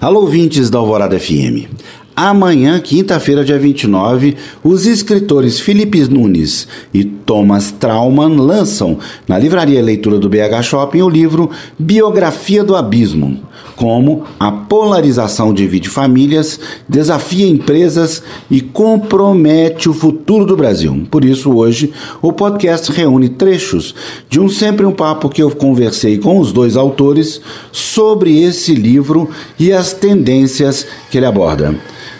Alô, 0.00 0.20
ouvintes 0.20 0.70
da 0.70 0.78
Alvorada 0.78 1.20
FM. 1.20 1.68
Amanhã, 2.16 2.80
quinta-feira, 2.80 3.44
dia 3.44 3.58
29, 3.58 4.34
os 4.64 4.86
escritores 4.86 5.60
Felipe 5.60 6.00
Nunes 6.08 6.66
e 6.92 7.04
Thomas 7.04 7.70
Trauman 7.70 8.34
lançam 8.34 8.98
na 9.28 9.38
Livraria 9.38 9.82
Leitura 9.82 10.18
do 10.18 10.26
BH 10.26 10.62
Shopping 10.62 11.02
o 11.02 11.08
livro 11.10 11.50
Biografia 11.78 12.64
do 12.64 12.74
Abismo 12.74 13.42
como 13.80 14.24
a 14.38 14.52
polarização 14.52 15.54
divide 15.54 15.88
famílias, 15.88 16.60
desafia 16.86 17.48
empresas 17.48 18.22
e 18.50 18.60
compromete 18.60 19.88
o 19.88 19.94
futuro 19.94 20.44
do 20.44 20.54
Brasil. 20.54 21.06
Por 21.10 21.24
isso, 21.24 21.50
hoje, 21.50 21.90
o 22.20 22.30
podcast 22.30 22.92
reúne 22.92 23.30
trechos 23.30 23.94
de 24.28 24.38
um 24.38 24.50
Sempre 24.50 24.84
um 24.84 24.92
Papo 24.92 25.30
que 25.30 25.42
eu 25.42 25.50
conversei 25.52 26.18
com 26.18 26.38
os 26.38 26.52
dois 26.52 26.76
autores 26.76 27.40
sobre 27.72 28.42
esse 28.42 28.74
livro 28.74 29.30
e 29.58 29.72
as 29.72 29.94
tendências 29.94 30.86
que 31.10 31.16
ele 31.16 31.24
aborda. 31.24 31.74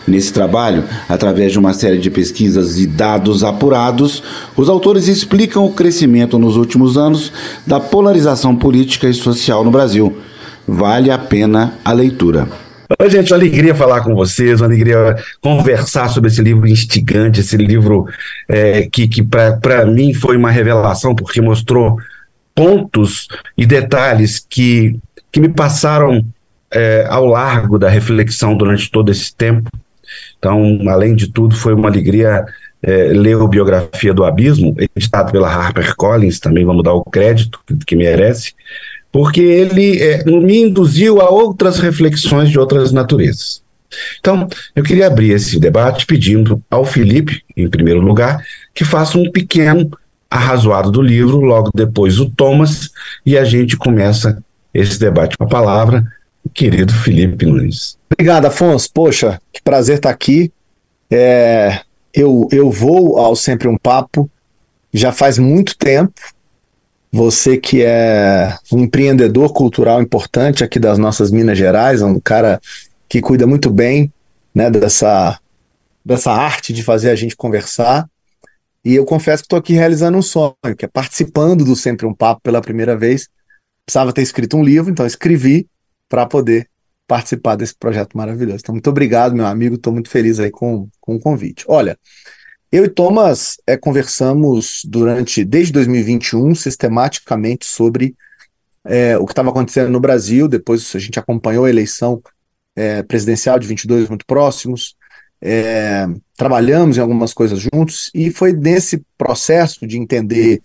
Nesse 0.09 0.33
trabalho, 0.33 0.85
através 1.11 1.53
de 1.53 1.59
uma 1.59 1.75
série 1.75 1.99
de 1.99 2.11
pesquisas 2.11 2.79
e 2.79 2.87
dados 2.87 3.45
apurados, 3.45 4.23
os 4.57 4.71
autores 4.71 5.09
explicam 5.09 5.67
o 5.67 5.73
crescimento 5.75 6.39
nos 6.39 6.57
últimos 6.57 6.97
anos 6.97 7.31
da 7.67 7.79
polarização 7.79 8.57
política 8.57 9.11
e 9.11 9.13
social 9.13 9.63
no 9.63 9.71
Brasil 9.71 10.17
Vale 10.67 11.11
a 11.11 11.19
pena 11.19 11.75
a 11.85 11.93
leitura. 11.93 12.49
Oi, 12.99 13.09
gente, 13.09 13.33
uma 13.33 13.39
alegria 13.39 13.75
falar 13.75 14.01
com 14.03 14.15
vocês, 14.15 14.61
uma 14.61 14.67
alegria 14.67 15.17
conversar 15.41 16.09
sobre 16.09 16.29
esse 16.29 16.43
livro 16.43 16.67
instigante, 16.67 17.41
esse 17.41 17.57
livro 17.57 18.07
é, 18.49 18.83
que, 18.83 19.07
que 19.07 19.23
para 19.23 19.87
mim 19.87 20.13
foi 20.13 20.37
uma 20.37 20.51
revelação, 20.51 21.15
porque 21.15 21.41
mostrou 21.41 21.99
pontos 22.55 23.29
e 23.57 23.65
detalhes 23.65 24.45
que, 24.49 24.99
que 25.31 25.41
me 25.41 25.49
passaram 25.49 26.25
é, 26.71 27.07
ao 27.09 27.27
largo 27.27 27.79
da 27.79 27.89
reflexão 27.89 28.57
durante 28.57 28.91
todo 28.91 29.11
esse 29.11 29.35
tempo. 29.35 29.71
Então, 30.39 30.81
além 30.89 31.15
de 31.15 31.29
tudo, 31.29 31.55
foi 31.55 31.75
uma 31.75 31.89
alegria 31.89 32.45
é, 32.83 33.13
ler 33.13 33.37
a 33.37 33.47
biografia 33.47 34.13
do 34.13 34.25
Abismo, 34.25 34.75
editado 34.97 35.31
pela 35.31 35.49
HarperCollins, 35.49 36.41
também 36.41 36.65
vamos 36.65 36.83
dar 36.83 36.95
o 36.95 37.05
crédito 37.05 37.61
que 37.87 37.95
merece 37.95 38.55
porque 39.13 39.41
ele 39.41 40.01
é, 40.03 40.25
me 40.25 40.63
induziu 40.63 41.21
a 41.21 41.29
outras 41.29 41.79
reflexões 41.79 42.49
de 42.49 42.59
outras 42.59 42.93
naturezas. 42.93 43.63
Então, 44.21 44.49
eu 44.75 44.85
queria 44.85 45.09
abrir 45.09 45.31
esse 45.33 45.59
debate 45.59 46.07
pedindo 46.07 46.63
ao 46.71 46.85
Felipe, 46.85 47.43
em 47.57 47.69
primeiro 47.69 48.01
lugar, 48.01 48.45
que 48.73 48.85
faça 48.85 49.19
um 49.19 49.31
pequeno 49.31 49.91
arrazoado 50.31 50.93
do 50.93 51.03
livro, 51.03 51.41
logo 51.41 51.71
depois 51.75 52.21
o 52.21 52.31
Thomas, 52.31 52.91
e 53.27 53.37
a 53.37 53.45
gente 53.45 53.77
começa 53.77 54.43
esse 54.73 54.99
debate 54.99 55.37
com 55.37 55.45
a 55.45 55.49
palavra, 55.49 56.05
querido 56.55 56.93
Felipe 56.93 57.45
Nunes. 57.45 57.99
Obrigado, 58.13 58.47
Afonso. 58.47 58.89
Poxa, 58.93 59.41
que 59.53 59.61
prazer 59.61 59.97
estar 59.97 60.11
aqui. 60.11 60.53
É, 61.11 61.81
eu, 62.15 62.49
eu 62.53 62.71
vou 62.71 63.19
ao 63.19 63.35
Sempre 63.35 63.67
um 63.67 63.77
Papo 63.77 64.31
já 64.93 65.13
faz 65.13 65.39
muito 65.39 65.77
tempo, 65.77 66.13
você 67.13 67.57
que 67.57 67.83
é 67.83 68.57
um 68.73 68.81
empreendedor 68.81 69.53
cultural 69.53 70.01
importante 70.01 70.63
aqui 70.63 70.79
das 70.79 70.99
nossas 70.99 71.31
Minas 71.31 71.59
Gerais, 71.59 72.03
um 72.03 72.21
cara 72.21 72.61
que 73.09 73.21
cuida 73.21 73.47
muito 73.47 73.69
bem 73.71 74.13
né, 74.55 74.71
dessa, 74.71 75.41
dessa 76.05 76.33
arte 76.33 76.73
de 76.73 76.83
fazer 76.83 77.11
a 77.11 77.17
gente 77.17 77.37
conversar. 77.37 78.09
E 78.85 78.95
eu 78.95 79.05
confesso 79.05 79.43
que 79.43 79.47
estou 79.47 79.59
aqui 79.59 79.73
realizando 79.73 80.17
um 80.17 80.23
sonho, 80.23 80.55
que 80.79 80.85
é 80.85 80.89
participando 80.89 81.65
do 81.65 81.77
Sempre 81.77 82.07
um 82.07 82.15
Papo 82.15 82.41
pela 82.43 82.61
primeira 82.61 82.97
vez. 82.97 83.29
Precisava 83.85 84.13
ter 84.13 84.23
escrito 84.23 84.57
um 84.57 84.63
livro, 84.63 84.91
então 84.91 85.05
escrevi 85.05 85.67
para 86.09 86.25
poder 86.27 86.69
participar 87.07 87.57
desse 87.57 87.75
projeto 87.75 88.17
maravilhoso. 88.17 88.59
Então, 88.61 88.73
muito 88.73 88.89
obrigado, 88.89 89.35
meu 89.35 89.47
amigo. 89.47 89.75
Estou 89.75 89.93
muito 89.93 90.09
feliz 90.09 90.39
aí 90.39 90.51
com, 90.51 90.89
com 91.01 91.17
o 91.17 91.21
convite. 91.21 91.65
Olha, 91.67 91.99
eu 92.73 92.85
e 92.85 92.89
Thomas 92.89 93.57
é, 93.67 93.77
conversamos 93.77 94.83
durante, 94.85 95.45
desde 95.45 95.73
2021, 95.73 96.55
sistematicamente 96.55 97.67
sobre 97.67 98.15
é, 98.85 99.19
o 99.19 99.27
que 99.27 99.33
estava 99.33 99.51
acontecendo 99.51 99.91
no 99.91 99.99
Brasil. 99.99 100.47
Depois 100.47 100.95
a 100.95 100.99
gente 100.99 101.19
acompanhou 101.19 101.65
a 101.65 101.71
eleição 101.71 102.23
é, 102.77 103.03
presidencial 103.03 103.59
de 103.59 103.67
22 103.67 104.09
muito 104.09 104.25
próximos. 104.25 104.95
É, 105.43 106.07
trabalhamos 106.37 106.97
em 106.97 107.01
algumas 107.01 107.33
coisas 107.33 107.59
juntos 107.59 108.11
e 108.15 108.31
foi 108.31 108.53
nesse 108.53 109.03
processo 109.19 109.87
de 109.87 109.99
entender 109.99 110.63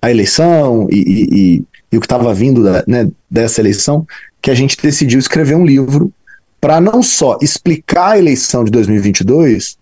a 0.00 0.10
eleição 0.10 0.86
e, 0.90 0.96
e, 0.96 1.28
e, 1.32 1.64
e 1.90 1.96
o 1.96 2.00
que 2.00 2.06
estava 2.06 2.32
vindo 2.34 2.62
da, 2.62 2.84
né, 2.86 3.10
dessa 3.30 3.60
eleição 3.60 4.06
que 4.40 4.50
a 4.50 4.54
gente 4.54 4.76
decidiu 4.80 5.18
escrever 5.18 5.56
um 5.56 5.64
livro 5.64 6.12
para 6.60 6.80
não 6.80 7.02
só 7.02 7.38
explicar 7.42 8.12
a 8.12 8.18
eleição 8.18 8.62
de 8.62 8.70
2022, 8.70 9.78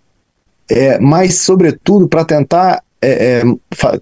é, 0.71 0.99
mas, 0.99 1.39
sobretudo, 1.41 2.09
para 2.09 2.25
tentar 2.25 2.83
é, 3.01 3.41
é, 3.41 3.43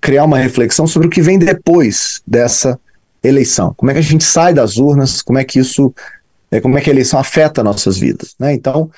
criar 0.00 0.25
uma 0.25 0.38
reflexão 0.38 0.87
sobre 0.87 1.09
o 1.09 1.10
que 1.10 1.22
vem 1.22 1.38
depois 1.38 2.21
dessa 2.26 2.78
eleição. 3.22 3.75
Como 3.75 3.91
é 3.91 3.94
que 3.94 4.00
a 4.00 4.03
gente 4.03 4.25
sai 4.25 4.53
das 4.53 4.76
urnas, 4.76 5.22
como 5.22 5.38
é 5.38 5.44
que 5.44 5.59
isso, 5.59 5.94
é, 6.50 6.60
como 6.60 6.76
é 6.76 6.81
que 6.81 6.91
a 6.91 6.93
eleição 6.93 7.19
afeta 7.19 7.65
nossas 7.65 7.99
vidas. 7.99 8.34
Né? 8.38 8.53
Então, 8.53 8.91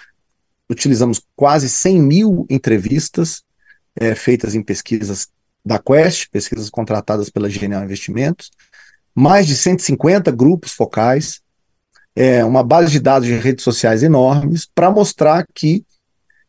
utilizamos 0.68 1.20
quase 1.36 1.68
100 1.68 2.02
mil 2.02 2.46
entrevistas 2.50 3.42
é, 3.94 4.14
feitas 4.14 4.54
em 4.54 4.62
pesquisas 4.62 5.28
da 5.64 5.78
Quest, 5.78 6.28
pesquisas 6.30 6.68
contratadas 6.68 7.30
pela 7.30 7.48
Genial 7.48 7.84
Investimentos, 7.84 8.50
mais 9.14 9.46
de 9.46 9.54
150 9.54 10.30
grupos 10.32 10.72
focais, 10.72 11.40
é, 12.16 12.44
uma 12.44 12.62
base 12.62 12.90
de 12.90 12.98
dados 12.98 13.28
de 13.28 13.34
redes 13.34 13.62
sociais 13.62 14.02
enormes, 14.02 14.66
para 14.66 14.90
mostrar 14.90 15.46
que 15.54 15.84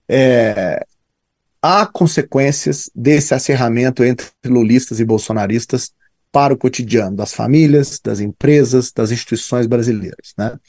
é, 0.07 0.85
há 1.63 1.85
consequências 1.85 2.89
desse 2.93 3.33
acerramento 3.33 4.03
entre 4.03 4.27
lulistas 4.45 4.99
e 4.99 5.05
bolsonaristas 5.05 5.93
para 6.29 6.53
o 6.53 6.57
cotidiano 6.57 7.15
das 7.15 7.33
famílias, 7.33 8.01
das 8.03 8.19
empresas, 8.19 8.91
das 8.91 9.11
instituições 9.11 9.65
brasileiras. 9.65 10.33
Né? 10.37 10.59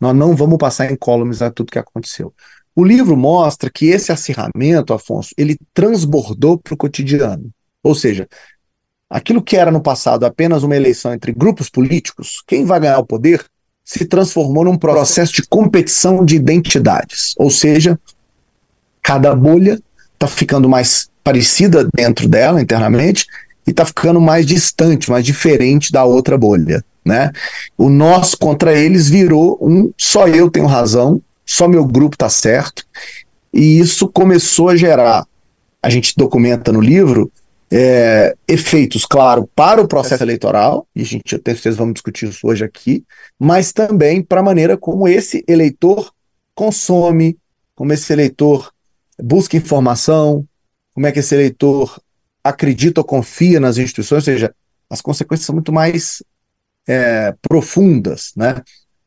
Nós 0.00 0.16
não 0.16 0.34
vamos 0.34 0.58
passar 0.58 0.90
em 0.90 0.98
a 1.40 1.50
tudo 1.50 1.70
que 1.70 1.78
aconteceu. 1.78 2.34
O 2.74 2.82
livro 2.82 3.16
mostra 3.16 3.70
que 3.70 3.86
esse 3.86 4.10
acirramento, 4.10 4.92
Afonso, 4.92 5.32
ele 5.38 5.56
transbordou 5.72 6.58
para 6.58 6.74
o 6.74 6.76
cotidiano. 6.76 7.48
Ou 7.80 7.94
seja, 7.94 8.26
aquilo 9.08 9.42
que 9.42 9.56
era 9.56 9.70
no 9.70 9.82
passado 9.82 10.24
apenas 10.24 10.64
uma 10.64 10.74
eleição 10.74 11.12
entre 11.12 11.32
grupos 11.32 11.70
políticos, 11.70 12.42
quem 12.48 12.64
vai 12.64 12.80
ganhar 12.80 12.98
o 12.98 13.06
poder, 13.06 13.44
se 13.84 14.06
transformou 14.06 14.64
num 14.64 14.78
processo 14.78 15.34
de 15.34 15.46
competição 15.46 16.24
de 16.24 16.34
identidades. 16.34 17.34
Ou 17.36 17.50
seja, 17.50 18.00
cada 19.02 19.36
bolha 19.36 19.78
está 20.22 20.26
ficando 20.28 20.68
mais 20.68 21.10
parecida 21.24 21.88
dentro 21.94 22.28
dela 22.28 22.62
internamente 22.62 23.26
e 23.66 23.70
está 23.70 23.84
ficando 23.84 24.20
mais 24.20 24.46
distante, 24.46 25.10
mais 25.10 25.24
diferente 25.24 25.90
da 25.90 26.04
outra 26.04 26.38
bolha. 26.38 26.84
Né? 27.04 27.32
O 27.76 27.88
nós 27.88 28.34
contra 28.34 28.72
eles 28.72 29.08
virou 29.08 29.58
um 29.60 29.92
só 29.98 30.28
eu 30.28 30.48
tenho 30.48 30.66
razão, 30.66 31.20
só 31.44 31.66
meu 31.66 31.84
grupo 31.84 32.14
está 32.14 32.28
certo, 32.28 32.84
e 33.52 33.80
isso 33.80 34.08
começou 34.08 34.68
a 34.68 34.76
gerar, 34.76 35.26
a 35.82 35.90
gente 35.90 36.14
documenta 36.16 36.72
no 36.72 36.80
livro, 36.80 37.30
é, 37.70 38.34
efeitos, 38.46 39.04
claro, 39.04 39.48
para 39.54 39.80
o 39.80 39.88
processo 39.88 40.22
eleitoral, 40.22 40.86
e 40.94 41.02
a 41.02 41.04
gente, 41.04 41.32
eu 41.32 41.38
tenho 41.40 41.56
certeza, 41.56 41.78
vamos 41.78 41.94
discutir 41.94 42.28
isso 42.28 42.46
hoje 42.46 42.64
aqui, 42.64 43.02
mas 43.38 43.72
também 43.72 44.22
para 44.22 44.40
a 44.40 44.44
maneira 44.44 44.76
como 44.76 45.08
esse 45.08 45.44
eleitor 45.48 46.12
consome, 46.54 47.36
como 47.74 47.92
esse 47.92 48.12
eleitor 48.12 48.71
busca 49.22 49.56
informação, 49.56 50.46
como 50.92 51.06
é 51.06 51.12
que 51.12 51.20
esse 51.20 51.34
eleitor 51.34 52.00
acredita 52.42 53.00
ou 53.00 53.04
confia 53.04 53.60
nas 53.60 53.78
instituições, 53.78 54.26
ou 54.26 54.34
seja, 54.34 54.54
as 54.90 55.00
consequências 55.00 55.46
são 55.46 55.54
muito 55.54 55.72
mais 55.72 56.22
é, 56.86 57.34
profundas 57.40 58.32
né, 58.36 58.60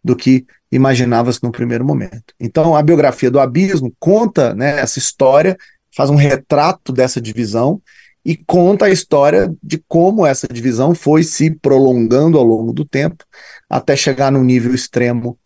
do 0.03 0.15
que 0.15 0.45
imaginava-se 0.71 1.43
no 1.43 1.51
primeiro 1.51 1.85
momento. 1.85 2.33
Então, 2.39 2.75
a 2.75 2.81
biografia 2.81 3.29
do 3.29 3.39
Abismo 3.39 3.93
conta 3.99 4.55
né, 4.55 4.79
essa 4.79 4.99
história, 4.99 5.57
faz 5.95 6.09
um 6.09 6.15
retrato 6.15 6.91
dessa 6.91 7.21
divisão 7.21 7.81
e 8.23 8.35
conta 8.35 8.85
a 8.85 8.89
história 8.89 9.53
de 9.61 9.77
como 9.87 10.25
essa 10.25 10.47
divisão 10.47 10.95
foi 10.95 11.23
se 11.23 11.51
prolongando 11.51 12.37
ao 12.37 12.43
longo 12.43 12.73
do 12.73 12.83
tempo 12.83 13.23
até 13.69 13.95
chegar 13.95 14.31
no 14.31 14.43
nível 14.43 14.73
extremo 14.73 15.37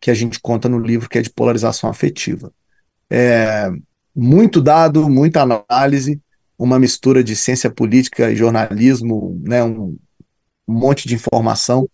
que 0.00 0.10
a 0.10 0.14
gente 0.14 0.40
conta 0.40 0.68
no 0.68 0.78
livro, 0.78 1.08
que 1.08 1.18
é 1.18 1.22
de 1.22 1.30
polarização 1.30 1.90
afetiva. 1.90 2.52
É, 3.10 3.70
muito 4.14 4.60
dado, 4.60 5.08
muita 5.08 5.42
análise, 5.42 6.20
uma 6.58 6.78
mistura 6.78 7.24
de 7.24 7.34
ciência 7.34 7.70
política 7.70 8.30
e 8.30 8.36
jornalismo, 8.36 9.40
né, 9.42 9.62
um, 9.64 9.96
monte 10.66 11.08
de 11.08 11.14
informação 11.14 11.88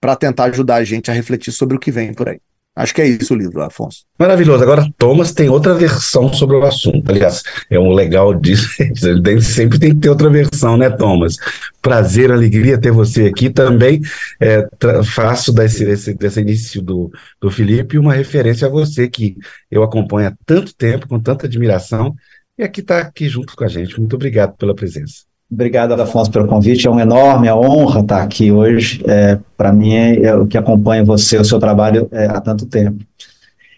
para 0.00 0.16
tentar 0.16 0.44
ajudar 0.44 0.76
a 0.76 0.84
gente 0.84 1.10
a 1.10 1.14
refletir 1.14 1.52
sobre 1.52 1.76
o 1.76 1.80
que 1.80 1.90
vem 1.90 2.14
por 2.14 2.28
aí. 2.28 2.40
Acho 2.74 2.94
que 2.94 3.02
é 3.02 3.06
isso 3.06 3.34
o 3.34 3.36
livro, 3.36 3.62
Afonso. 3.62 4.04
Maravilhoso. 4.18 4.62
Agora, 4.62 4.88
Thomas 4.96 5.32
tem 5.32 5.48
outra 5.50 5.74
versão 5.74 6.32
sobre 6.32 6.56
o 6.56 6.64
assunto. 6.64 7.10
Aliás, 7.10 7.42
é 7.68 7.78
um 7.78 7.92
legal 7.92 8.32
disso. 8.32 8.66
Ele 8.80 9.42
sempre 9.42 9.78
tem 9.78 9.90
que 9.94 10.00
ter 10.00 10.08
outra 10.08 10.30
versão, 10.30 10.78
né, 10.78 10.88
Thomas? 10.88 11.36
Prazer, 11.82 12.32
alegria 12.32 12.80
ter 12.80 12.90
você 12.90 13.26
aqui 13.26 13.50
também. 13.50 14.00
É, 14.40 14.66
faço 15.04 15.52
desse, 15.52 15.84
desse, 15.84 16.14
desse 16.14 16.40
início 16.40 16.80
do, 16.80 17.10
do 17.38 17.50
Felipe 17.50 17.98
uma 17.98 18.14
referência 18.14 18.66
a 18.66 18.70
você, 18.70 19.06
que 19.06 19.36
eu 19.70 19.82
acompanho 19.82 20.28
há 20.28 20.34
tanto 20.46 20.74
tempo, 20.74 21.06
com 21.06 21.20
tanta 21.20 21.46
admiração, 21.46 22.14
e 22.56 22.62
aqui 22.62 22.80
está 22.80 23.00
aqui 23.00 23.28
junto 23.28 23.54
com 23.54 23.64
a 23.64 23.68
gente. 23.68 23.98
Muito 24.00 24.16
obrigado 24.16 24.56
pela 24.56 24.74
presença. 24.74 25.31
Obrigado, 25.52 25.92
Afonso, 25.92 26.30
pelo 26.30 26.48
convite. 26.48 26.86
É 26.86 26.90
uma 26.90 27.02
enorme 27.02 27.52
honra 27.52 28.00
estar 28.00 28.22
aqui 28.22 28.50
hoje. 28.50 29.04
É, 29.06 29.38
Para 29.54 29.70
mim, 29.70 29.92
é, 29.92 30.22
é, 30.22 30.34
o 30.34 30.46
que 30.46 30.56
acompanha 30.56 31.04
você, 31.04 31.36
o 31.36 31.44
seu 31.44 31.58
trabalho 31.58 32.08
é, 32.10 32.24
há 32.24 32.40
tanto 32.40 32.64
tempo. 32.64 33.04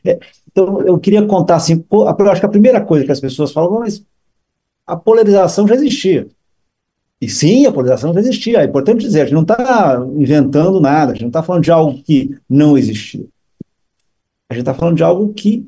É, 0.04 0.20
então, 0.50 0.80
eu 0.82 0.96
queria 0.98 1.26
contar 1.26 1.56
assim, 1.56 1.84
eu 1.90 2.30
acho 2.30 2.40
que 2.40 2.46
a 2.46 2.50
primeira 2.50 2.80
coisa 2.80 3.04
que 3.04 3.10
as 3.10 3.18
pessoas 3.18 3.50
falam, 3.50 3.80
mas 3.80 4.04
a 4.86 4.96
polarização 4.96 5.66
já 5.66 5.74
existia. 5.74 6.28
E 7.20 7.28
sim, 7.28 7.66
a 7.66 7.72
polarização 7.72 8.14
já 8.14 8.20
existia. 8.20 8.60
É 8.60 8.64
importante 8.64 9.00
dizer, 9.00 9.22
a 9.22 9.24
gente 9.24 9.34
não 9.34 9.42
está 9.42 10.00
inventando 10.14 10.80
nada, 10.80 11.10
a 11.10 11.14
gente 11.14 11.22
não 11.22 11.28
está 11.28 11.42
falando 11.42 11.64
de 11.64 11.72
algo 11.72 12.00
que 12.04 12.36
não 12.48 12.78
existia. 12.78 13.24
A 14.48 14.54
gente 14.54 14.62
está 14.62 14.74
falando 14.74 14.96
de 14.96 15.02
algo 15.02 15.34
que 15.34 15.66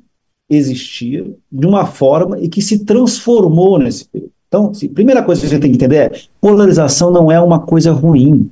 existia 0.49 1.27
de 1.51 1.67
uma 1.67 1.85
forma 1.85 2.39
e 2.39 2.49
que 2.49 2.63
se 2.63 2.85
transformou 2.85 3.77
nesse 3.81 4.05
período. 4.05 4.36
Então, 4.57 4.71
assim, 4.71 4.89
primeira 4.89 5.23
coisa 5.23 5.41
que 5.41 5.47
a 5.47 5.51
gente 5.51 5.61
tem 5.61 5.71
que 5.71 5.77
entender 5.77 5.97
é: 5.97 6.13
polarização 6.41 7.11
não 7.11 7.31
é 7.31 7.39
uma 7.39 7.59
coisa 7.59 7.93
ruim. 7.93 8.49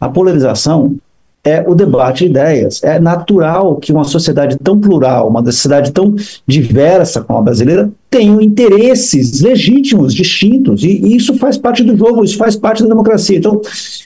A 0.00 0.08
polarização 0.08 0.94
é 1.42 1.64
o 1.66 1.74
debate 1.74 2.24
de 2.24 2.30
ideias. 2.30 2.82
É 2.82 3.00
natural 3.00 3.76
que 3.76 3.92
uma 3.92 4.04
sociedade 4.04 4.56
tão 4.56 4.78
plural, 4.78 5.28
uma 5.28 5.44
sociedade 5.44 5.90
tão 5.90 6.14
diversa 6.46 7.22
como 7.22 7.38
a 7.38 7.42
brasileira, 7.42 7.90
tenha 8.08 8.42
interesses 8.42 9.40
legítimos, 9.40 10.14
distintos, 10.14 10.84
e, 10.84 10.88
e 10.88 11.16
isso 11.16 11.34
faz 11.38 11.56
parte 11.56 11.82
do 11.82 11.96
jogo, 11.96 12.24
isso 12.24 12.36
faz 12.36 12.54
parte 12.54 12.82
da 12.82 12.88
democracia. 12.88 13.38
Então, 13.38 13.60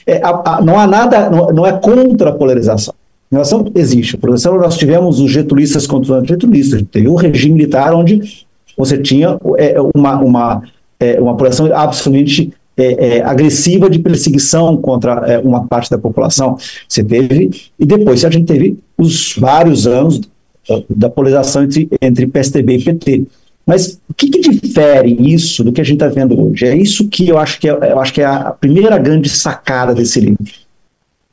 é, 0.07 0.21
a, 0.23 0.57
a, 0.57 0.61
não 0.61 0.79
há 0.79 0.87
nada, 0.87 1.29
não, 1.29 1.47
não, 1.47 1.67
é 1.67 1.73
contra 1.73 2.29
a 2.29 2.33
polarização. 2.33 2.93
A 2.93 3.29
polarização 3.29 3.71
existe. 3.75 4.15
A 4.15 4.19
polarização, 4.19 4.57
nós 4.57 4.77
tivemos 4.77 5.19
os 5.19 5.29
getulistas 5.31 5.85
contra 5.85 6.13
os 6.13 6.19
antigetulistas, 6.19 6.83
teve 6.91 7.07
um 7.07 7.15
regime 7.15 7.55
militar 7.55 7.93
onde 7.93 8.45
você 8.77 8.97
tinha 8.97 9.37
é, 9.57 9.75
uma, 9.95 10.19
uma 10.19 10.61
é, 11.01 11.19
uma 11.19 11.31
população 11.31 11.65
absolutamente 11.73 12.53
é, 12.77 13.17
é, 13.17 13.21
agressiva 13.23 13.89
de 13.89 13.99
perseguição 13.99 14.77
contra 14.77 15.13
é, 15.27 15.39
uma 15.39 15.65
parte 15.67 15.89
da 15.89 15.97
população. 15.97 16.57
Você 16.87 17.03
teve, 17.03 17.49
e 17.77 17.85
depois 17.85 18.23
a 18.23 18.29
gente 18.29 18.45
teve 18.45 18.77
os 18.97 19.35
vários 19.35 19.87
anos 19.87 20.21
da 20.87 21.09
polarização 21.09 21.63
entre, 21.63 21.89
entre 22.01 22.27
PSDB 22.27 22.77
e 22.77 22.83
PT. 22.83 23.23
Mas 23.65 23.99
o 24.07 24.13
que, 24.13 24.29
que 24.29 24.39
difere 24.39 25.33
isso 25.33 25.63
do 25.63 25.71
que 25.71 25.81
a 25.81 25.83
gente 25.83 25.95
está 25.95 26.07
vendo 26.07 26.39
hoje? 26.39 26.65
É 26.65 26.75
isso 26.75 27.07
que 27.07 27.27
eu 27.27 27.37
acho 27.37 27.59
que 27.59 27.67
é, 27.67 27.71
eu 27.71 27.99
acho 27.99 28.13
que 28.13 28.21
é 28.21 28.25
a 28.25 28.51
primeira 28.51 28.97
grande 28.97 29.29
sacada 29.29 29.93
desse 29.93 30.19
livro. 30.19 30.45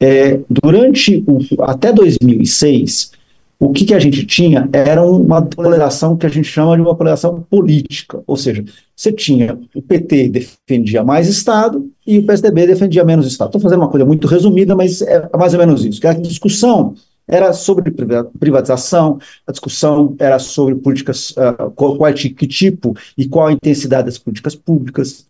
É, 0.00 0.38
durante 0.48 1.22
o, 1.26 1.40
até 1.62 1.92
2006, 1.92 3.12
o 3.60 3.72
que, 3.72 3.84
que 3.84 3.94
a 3.94 3.99
gente 3.99 4.25
tinha 4.25 4.69
era 4.72 5.05
uma 5.05 5.43
polarização 5.43 6.16
que 6.16 6.25
a 6.25 6.28
gente 6.28 6.46
chama 6.46 6.76
de 6.76 6.82
uma 6.82 6.94
polarização 6.94 7.43
política, 7.43 8.22
ou 8.25 8.37
seja, 8.37 8.64
você 8.94 9.12
tinha 9.12 9.58
o 9.75 9.82
PT 9.82 10.28
defendia 10.28 11.02
mais 11.02 11.28
Estado 11.28 11.90
e 12.06 12.19
o 12.19 12.25
PSDB 12.25 12.69
defendia 12.69 13.05
menos 13.05 13.26
Estado. 13.26 13.49
Estou 13.49 13.60
fazendo 13.60 13.81
uma 13.81 13.88
coisa 13.88 14.06
muito 14.06 14.28
resumida, 14.28 14.76
mas 14.76 15.02
é 15.02 15.28
mais 15.37 15.55
ou 15.55 15.58
menos 15.58 15.84
isso. 15.84 16.00
Que 16.00 16.06
a 16.06 16.12
discussão 16.12 16.94
era 17.26 17.52
sobre 17.52 17.93
privatização, 18.38 19.19
a 19.46 19.50
discussão 19.50 20.14
era 20.20 20.38
sobre 20.38 20.76
políticas, 20.76 21.31
uh, 21.32 21.70
qual, 21.75 21.96
qual, 21.96 22.14
que 22.14 22.46
tipo 22.46 22.96
e 23.16 23.28
qual 23.28 23.49
a 23.49 23.52
intensidade 23.52 24.06
das 24.06 24.19
políticas 24.19 24.54
públicas. 24.54 25.26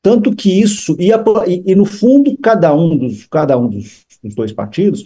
Tanto 0.00 0.34
que 0.34 0.60
isso, 0.60 0.96
e, 0.98 1.10
e, 1.10 1.72
e 1.72 1.74
no 1.74 1.84
fundo, 1.84 2.36
cada 2.40 2.74
um 2.74 2.96
dos, 2.96 3.26
cada 3.26 3.58
um 3.58 3.68
dos, 3.68 4.06
dos 4.22 4.34
dois 4.34 4.52
partidos 4.52 5.04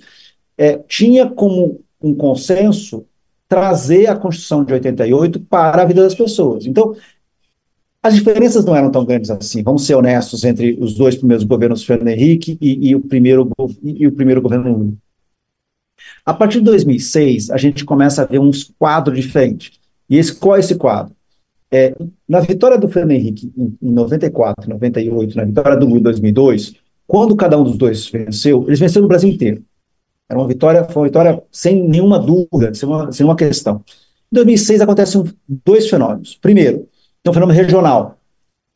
é, 0.57 0.79
tinha 0.87 1.29
como 1.29 1.81
um 2.05 2.15
consenso 2.15 3.05
trazer 3.49 4.07
a 4.07 4.17
Constituição 4.17 4.65
de 4.65 4.73
88 4.73 5.41
para 5.41 5.83
a 5.83 5.85
vida 5.85 6.03
das 6.03 6.15
pessoas. 6.15 6.67
Então, 6.67 6.95
as 8.03 8.15
diferenças 8.15 8.65
não 8.65 8.77
eram 8.77 8.91
tão 8.91 9.05
grandes 9.05 9.31
assim, 9.31 9.63
vamos 9.63 9.87
ser 9.87 9.95
honestos, 9.95 10.45
entre 10.45 10.77
os 10.79 10.95
dois 10.95 11.17
primeiros 11.17 11.45
governos 11.45 11.85
Fernando 11.85 12.09
Henrique 12.09 12.59
e, 12.61 12.91
e, 12.91 12.95
o, 12.95 13.01
primeiro, 13.01 13.51
e 13.83 14.07
o 14.07 14.13
primeiro 14.13 14.43
governo 14.43 14.77
Lula. 14.77 14.93
A 16.27 16.35
partir 16.35 16.59
de 16.59 16.65
2006, 16.65 17.51
a 17.51 17.57
gente 17.57 17.85
começa 17.85 18.23
a 18.23 18.27
ver 18.27 18.39
uns 18.39 18.73
quadros 18.79 19.19
diferentes. 19.19 19.73
E 20.09 20.19
esse, 20.19 20.35
qual 20.35 20.57
é 20.57 20.61
esse 20.61 20.75
quadro? 20.75 21.15
É, 21.71 21.95
na 22.29 22.41
vitória 22.41 22.79
do 22.79 22.89
Fernando 22.89 23.13
Henrique 23.13 23.53
em, 23.57 23.77
em 23.81 23.91
94, 23.91 24.69
98, 24.69 25.37
na 25.37 25.45
vitória 25.45 25.77
do 25.77 25.87
Lula 25.87 26.01
em 26.01 26.03
2002, 26.03 26.75
quando 27.07 27.37
cada 27.37 27.59
um 27.59 27.65
dos 27.65 27.77
dois 27.77 28.09
venceu, 28.09 28.65
eles 28.67 28.79
venceram 28.79 29.07
o 29.07 29.09
Brasil 29.09 29.31
inteiro. 29.31 29.65
Era 30.35 30.41
uma 30.41 30.49
vitória, 30.49 30.85
foi 30.85 31.03
uma 31.03 31.09
vitória 31.09 31.43
sem 31.53 31.81
nenhuma 31.89 32.19
dúvida, 32.19 32.75
sem 32.75 32.89
uma, 32.89 33.13
sem 33.13 33.25
uma 33.25 33.37
questão. 33.37 33.81
Em 34.33 34.35
2006 34.35 34.81
acontecem 34.81 35.23
dois 35.65 35.89
fenômenos. 35.89 36.37
Primeiro, 36.43 36.89
tem 37.23 37.31
um 37.31 37.33
fenômeno 37.33 37.57
regional. 37.57 38.19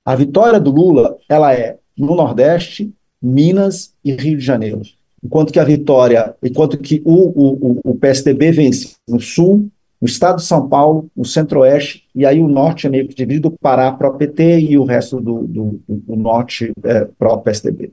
A 0.07 0.15
vitória 0.15 0.61
do 0.61 0.71
Lula, 0.71 1.19
ela 1.29 1.53
é 1.53 1.77
no 1.99 2.15
Nordeste, 2.15 2.93
Minas 3.21 3.93
e 4.05 4.13
Rio 4.13 4.39
de 4.39 4.45
Janeiro. 4.45 4.83
Enquanto 5.23 5.53
que 5.53 5.59
a 5.59 5.65
vitória, 5.65 6.33
enquanto 6.41 6.79
que 6.79 7.03
o, 7.05 7.27
o, 7.27 7.81
o 7.85 7.95
PSDB 7.97 8.53
vence 8.53 8.95
no 9.09 9.21
Sul, 9.21 9.69
no 10.01 10.07
estado 10.07 10.37
de 10.37 10.45
São 10.45 10.69
Paulo, 10.69 11.11
no 11.17 11.25
Centro-Oeste, 11.25 12.05
e 12.15 12.25
aí 12.25 12.41
o 12.41 12.47
Norte 12.47 12.87
é 12.87 12.91
meio 12.91 13.09
que 13.09 13.17
dividido, 13.17 13.49
o 13.49 13.59
Pará 13.59 13.91
para 13.91 14.09
o 14.09 14.17
PT 14.17 14.61
e 14.61 14.79
o 14.79 14.85
resto 14.85 15.21
do, 15.21 15.45
do, 15.45 15.81
do 15.89 16.15
Norte 16.15 16.71
é, 16.85 17.05
para 17.05 17.33
o 17.33 17.39
PSDB. 17.39 17.91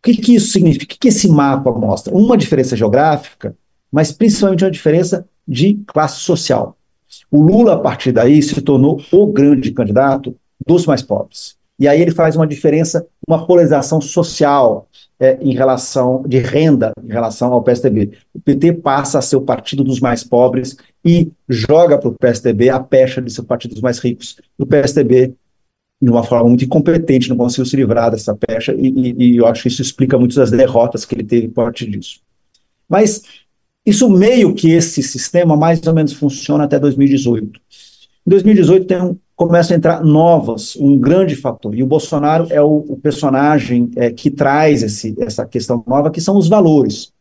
O 0.00 0.02
que, 0.02 0.16
que 0.16 0.34
isso 0.34 0.52
significa? 0.52 0.94
O 0.94 0.98
que, 0.98 1.08
esse 1.08 1.28
mapa 1.28 1.72
mostra? 1.72 2.14
Uma 2.14 2.36
diferença 2.36 2.76
geográfica, 2.76 3.56
mas 3.90 4.12
principalmente 4.12 4.64
uma 4.64 4.70
diferença 4.70 5.26
de 5.46 5.74
classe 5.86 6.20
social. 6.20 6.76
O 7.30 7.42
Lula, 7.42 7.74
a 7.74 7.78
partir 7.78 8.12
daí, 8.12 8.42
se 8.42 8.60
tornou 8.60 9.02
o 9.10 9.26
grande 9.26 9.72
candidato 9.72 10.36
dos 10.64 10.86
mais 10.86 11.02
pobres. 11.02 11.56
E 11.78 11.86
aí 11.86 12.00
ele 12.00 12.10
faz 12.10 12.34
uma 12.36 12.46
diferença, 12.46 13.06
uma 13.26 13.46
polarização 13.46 14.00
social 14.00 14.88
é, 15.18 15.38
em 15.40 15.52
relação 15.52 16.22
de 16.26 16.38
renda 16.38 16.92
em 17.02 17.08
relação 17.08 17.52
ao 17.52 17.62
PSDB. 17.62 18.12
O 18.34 18.40
PT 18.40 18.74
passa 18.74 19.18
a 19.18 19.22
ser 19.22 19.36
o 19.36 19.40
partido 19.40 19.84
dos 19.84 20.00
mais 20.00 20.24
pobres 20.24 20.76
e 21.04 21.30
joga 21.48 21.96
para 21.96 22.08
o 22.08 22.14
PSDB 22.14 22.68
a 22.68 22.80
pecha 22.80 23.22
de 23.22 23.32
ser 23.32 23.40
o 23.40 23.44
partido 23.44 23.74
dos 23.74 23.82
mais 23.82 23.98
ricos. 23.98 24.36
O 24.56 24.66
PSDB 24.66 25.34
de 26.00 26.10
uma 26.10 26.22
forma 26.22 26.48
muito 26.48 26.64
incompetente, 26.64 27.28
não 27.28 27.36
conseguiu 27.36 27.66
se 27.66 27.76
livrar 27.76 28.10
dessa 28.10 28.34
pecha, 28.34 28.72
e, 28.72 29.14
e, 29.18 29.36
eu 29.36 29.46
acho 29.46 29.62
que 29.62 29.68
isso 29.68 29.82
explica 29.82 30.18
muitas 30.18 30.36
das 30.36 30.50
derrotas 30.50 31.04
que 31.04 31.14
ele 31.14 31.24
teve 31.24 31.48
por 31.48 31.64
parte 31.64 31.88
disso. 31.88 32.20
Mas 32.88 33.22
isso 33.84 34.08
meio 34.08 34.54
que 34.54 34.70
esse 34.70 35.02
sistema 35.02 35.56
mais 35.56 35.84
ou 35.86 35.94
menos 35.94 36.12
funciona 36.12 36.64
até 36.64 36.78
2018. 36.78 37.60
Em 38.26 38.30
2018 38.30 38.86
tem 38.86 39.02
um, 39.02 39.16
começam 39.34 39.74
a 39.74 39.78
entrar 39.78 40.04
novas, 40.04 40.76
um 40.76 40.96
grande 40.96 41.34
fator, 41.34 41.74
e 41.74 41.82
o 41.82 41.86
Bolsonaro 41.86 42.46
é 42.50 42.62
o, 42.62 42.84
o 42.88 42.96
personagem 42.96 43.90
é, 43.96 44.10
que 44.10 44.30
traz 44.30 44.82
esse, 44.82 45.16
essa 45.18 45.44
questão 45.46 45.82
nova, 45.86 46.10
que 46.10 46.20
são 46.20 46.36
os 46.36 46.48
valores 46.48 47.12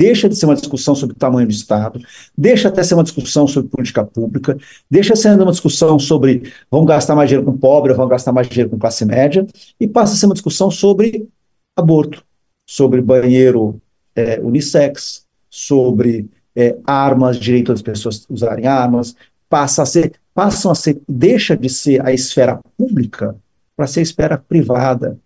deixa 0.00 0.30
de 0.30 0.34
ser 0.34 0.46
uma 0.46 0.54
discussão 0.54 0.94
sobre 0.94 1.14
o 1.14 1.18
tamanho 1.18 1.46
do 1.46 1.52
Estado, 1.52 2.00
deixa 2.36 2.68
até 2.68 2.82
ser 2.82 2.94
uma 2.94 3.02
discussão 3.02 3.46
sobre 3.46 3.68
política 3.68 4.02
pública, 4.02 4.56
deixa 4.90 5.14
sendo 5.14 5.42
uma 5.42 5.52
discussão 5.52 5.98
sobre 5.98 6.50
vamos 6.70 6.86
gastar 6.86 7.14
mais 7.14 7.28
dinheiro 7.28 7.44
com 7.44 7.58
pobre, 7.58 7.92
vamos 7.92 8.10
gastar 8.10 8.32
mais 8.32 8.48
dinheiro 8.48 8.70
com 8.70 8.78
classe 8.78 9.04
média, 9.04 9.46
e 9.78 9.86
passa 9.86 10.14
a 10.14 10.16
ser 10.16 10.24
uma 10.24 10.32
discussão 10.32 10.70
sobre 10.70 11.28
aborto, 11.76 12.24
sobre 12.66 13.02
banheiro 13.02 13.78
é, 14.16 14.40
unissex, 14.40 15.26
sobre 15.50 16.30
é, 16.56 16.78
armas, 16.86 17.38
direito 17.38 17.70
das 17.70 17.82
pessoas 17.82 18.26
usarem 18.30 18.66
armas, 18.66 19.14
passa 19.50 19.82
a 19.82 19.86
ser, 19.86 20.14
passam 20.32 20.72
a 20.72 20.74
ser, 20.74 20.98
deixa 21.06 21.54
de 21.54 21.68
ser 21.68 22.00
a 22.06 22.10
esfera 22.10 22.58
pública 22.74 23.36
para 23.76 23.86
ser 23.86 24.00
a 24.00 24.04
esfera 24.04 24.38
privada. 24.38 25.18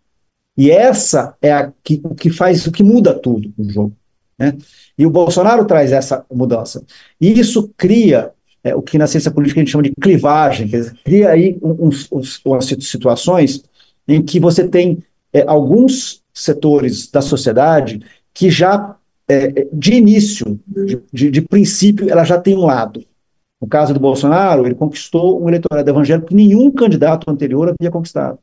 E 0.56 0.68
essa 0.68 1.36
é 1.40 1.52
a 1.52 1.72
que, 1.84 2.00
o 2.02 2.12
que 2.12 2.28
faz, 2.28 2.66
o 2.66 2.72
que 2.72 2.82
muda 2.82 3.14
tudo 3.14 3.52
no 3.56 3.70
jogo. 3.70 3.96
Né? 4.38 4.56
E 4.96 5.06
o 5.06 5.10
Bolsonaro 5.10 5.64
traz 5.64 5.92
essa 5.92 6.24
mudança. 6.32 6.84
E 7.20 7.38
isso 7.38 7.70
cria 7.76 8.32
é, 8.64 8.74
o 8.74 8.82
que 8.82 8.98
na 8.98 9.06
ciência 9.06 9.30
política 9.30 9.60
a 9.60 9.62
gente 9.62 9.72
chama 9.72 9.84
de 9.84 9.92
clivagem, 10.00 10.66
quer 10.68 10.78
dizer, 10.78 10.94
cria 11.04 11.30
aí 11.30 11.58
umas 11.60 12.66
situações 12.80 13.62
em 14.08 14.22
que 14.22 14.40
você 14.40 14.66
tem 14.66 15.02
é, 15.32 15.44
alguns 15.46 16.22
setores 16.32 17.10
da 17.10 17.20
sociedade 17.20 18.00
que 18.32 18.50
já, 18.50 18.96
é, 19.28 19.66
de 19.72 19.94
início, 19.94 20.58
de, 20.66 21.00
de, 21.12 21.30
de, 21.30 21.42
princípio, 21.42 22.10
ela 22.10 22.24
já 22.24 22.40
tem 22.40 22.56
um 22.56 22.64
lado. 22.64 23.04
No 23.60 23.68
caso 23.68 23.94
do 23.94 24.00
Bolsonaro, 24.00 24.66
ele 24.66 24.74
conquistou 24.74 25.42
um 25.42 25.48
eleitorado 25.48 25.88
evangélico 25.88 26.28
que 26.28 26.34
nenhum 26.34 26.70
candidato 26.70 27.30
anterior 27.30 27.68
havia 27.68 27.90
conquistado. 27.90 28.38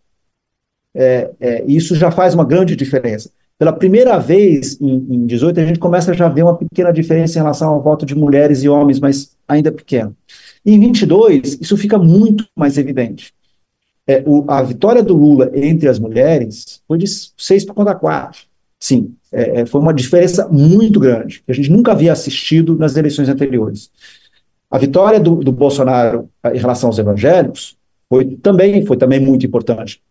É, 0.93 1.31
é, 1.39 1.65
isso 1.65 1.95
já 1.95 2.11
faz 2.11 2.33
uma 2.33 2.45
grande 2.45 2.75
diferença. 2.75 3.29
Pela 3.61 3.73
primeira 3.73 4.17
vez 4.17 4.81
em, 4.81 5.05
em 5.07 5.25
18, 5.27 5.59
a 5.59 5.65
gente 5.65 5.77
começa 5.77 6.15
já 6.15 6.25
a 6.25 6.29
ver 6.29 6.41
uma 6.41 6.57
pequena 6.57 6.91
diferença 6.91 7.37
em 7.37 7.43
relação 7.43 7.69
ao 7.69 7.79
voto 7.79 8.07
de 8.07 8.15
mulheres 8.15 8.63
e 8.63 8.67
homens, 8.67 8.99
mas 8.99 9.37
ainda 9.47 9.71
pequeno. 9.71 10.17
Em 10.65 10.79
22, 10.79 11.59
isso 11.61 11.77
fica 11.77 11.95
muito 11.99 12.43
mais 12.55 12.79
evidente. 12.79 13.31
É, 14.07 14.23
o, 14.25 14.49
a 14.49 14.63
vitória 14.63 15.03
do 15.03 15.15
Lula 15.15 15.51
entre 15.53 15.87
as 15.87 15.99
mulheres 15.99 16.81
foi 16.87 16.97
de 16.97 17.05
6 17.07 17.65
para 17.65 17.75
contra 17.75 17.93
4. 17.93 18.41
Sim, 18.79 19.13
é, 19.31 19.61
é, 19.61 19.65
foi 19.67 19.79
uma 19.79 19.93
diferença 19.93 20.47
muito 20.47 20.99
grande, 20.99 21.43
que 21.45 21.51
a 21.51 21.53
gente 21.53 21.69
nunca 21.69 21.91
havia 21.91 22.13
assistido 22.13 22.75
nas 22.75 22.97
eleições 22.97 23.29
anteriores. 23.29 23.91
A 24.71 24.79
vitória 24.79 25.19
do, 25.19 25.35
do 25.35 25.51
Bolsonaro 25.51 26.27
em 26.51 26.57
relação 26.57 26.89
aos 26.89 26.97
evangélicos 26.97 27.77
foi 28.09 28.25
também, 28.37 28.83
foi 28.87 28.97
também 28.97 29.19
muito 29.19 29.45
importante. 29.45 30.01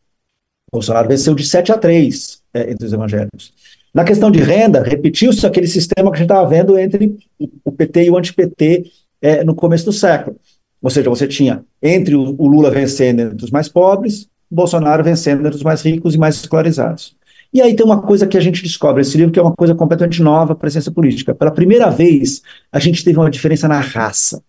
O 0.71 0.77
Bolsonaro 0.77 1.09
venceu 1.09 1.35
de 1.35 1.45
7 1.45 1.73
a 1.73 1.79
3 1.79 2.40
é, 2.55 2.71
entre 2.71 2.87
os 2.87 2.93
evangélicos. 2.93 3.53
Na 3.93 4.05
questão 4.05 4.31
de 4.31 4.41
renda, 4.41 4.83
repetiu-se 4.83 5.45
aquele 5.47 5.67
sistema 5.67 6.11
que 6.11 6.17
a 6.17 6.21
gente 6.21 6.31
estava 6.31 6.49
vendo 6.49 6.79
entre 6.79 7.17
o 7.65 7.73
PT 7.73 8.05
e 8.05 8.11
o 8.11 8.17
anti-PT 8.17 8.85
é, 9.21 9.45
no 9.45 9.55
começo 9.55 9.85
do 9.85 9.93
século. 9.93 10.37
Ou 10.81 10.91
seja, 10.91 11.11
você 11.11 11.27
tinha 11.27 11.65
entre 11.83 12.15
o, 12.15 12.35
o 12.39 12.47
Lula 12.47 12.71
vencendo 12.71 13.21
entre 13.21 13.45
os 13.45 13.51
mais 13.51 13.69
pobres, 13.69 14.29
o 14.51 14.55
Bolsonaro 14.55 15.05
vencendo 15.05 15.41
entre 15.41 15.57
os 15.57 15.63
mais 15.63 15.83
ricos 15.83 16.15
e 16.15 16.19
mais 16.19 16.37
escolarizados. 16.37 17.17
E 17.53 17.61
aí 17.61 17.75
tem 17.75 17.85
uma 17.85 18.01
coisa 18.01 18.27
que 18.29 18.39
a 18.39 18.41
gente 18.41 18.63
descobre 18.63 19.01
nesse 19.01 19.17
livro, 19.17 19.33
que 19.33 19.39
é 19.39 19.43
uma 19.43 19.55
coisa 19.55 19.75
completamente 19.75 20.23
nova 20.23 20.55
para 20.55 20.69
a 20.69 20.71
ciência 20.71 20.93
política. 20.93 21.35
Pela 21.35 21.51
primeira 21.51 21.91
vez, 21.91 22.43
a 22.71 22.79
gente 22.79 23.05
teve 23.05 23.19
uma 23.19 23.31
diferença 23.31 23.67
na 23.67 23.81
raça. 23.81 24.43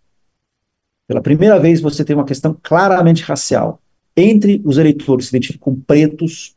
Pela 1.08 1.20
primeira 1.22 1.60
vez, 1.60 1.82
você 1.82 2.06
tem 2.06 2.16
uma 2.16 2.26
questão 2.26 2.56
claramente 2.62 3.24
racial. 3.24 3.82
Entre 4.16 4.62
os 4.64 4.78
eleitores 4.78 5.26
que 5.26 5.32
se 5.32 5.36
identificam 5.36 5.76
pretos, 5.76 6.56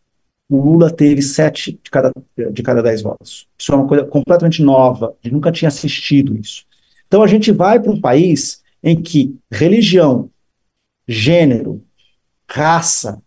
o 0.49 0.61
Lula 0.61 0.91
teve 0.91 1.23
sete 1.23 1.79
de 1.83 1.91
cada, 1.91 2.13
de 2.53 2.63
cada 2.63 2.83
dez 2.83 3.03
votos. 3.03 3.47
Isso 3.59 3.73
é 3.73 3.77
uma 3.77 3.87
coisa 3.87 4.05
completamente 4.05 4.63
nova, 4.63 5.07
a 5.07 5.27
gente 5.27 5.35
nunca 5.35 5.53
tinha 5.53 5.69
assistido 5.69 6.37
isso. 6.37 6.65
Então 7.07 7.23
a 7.23 7.27
gente 7.27 7.51
vai 7.53 7.81
para 7.81 7.91
um 7.91 8.01
país 8.01 8.63
em 8.83 9.01
que 9.01 9.37
religião, 9.51 10.31
gênero, 11.09 11.83
raça, 12.49 13.21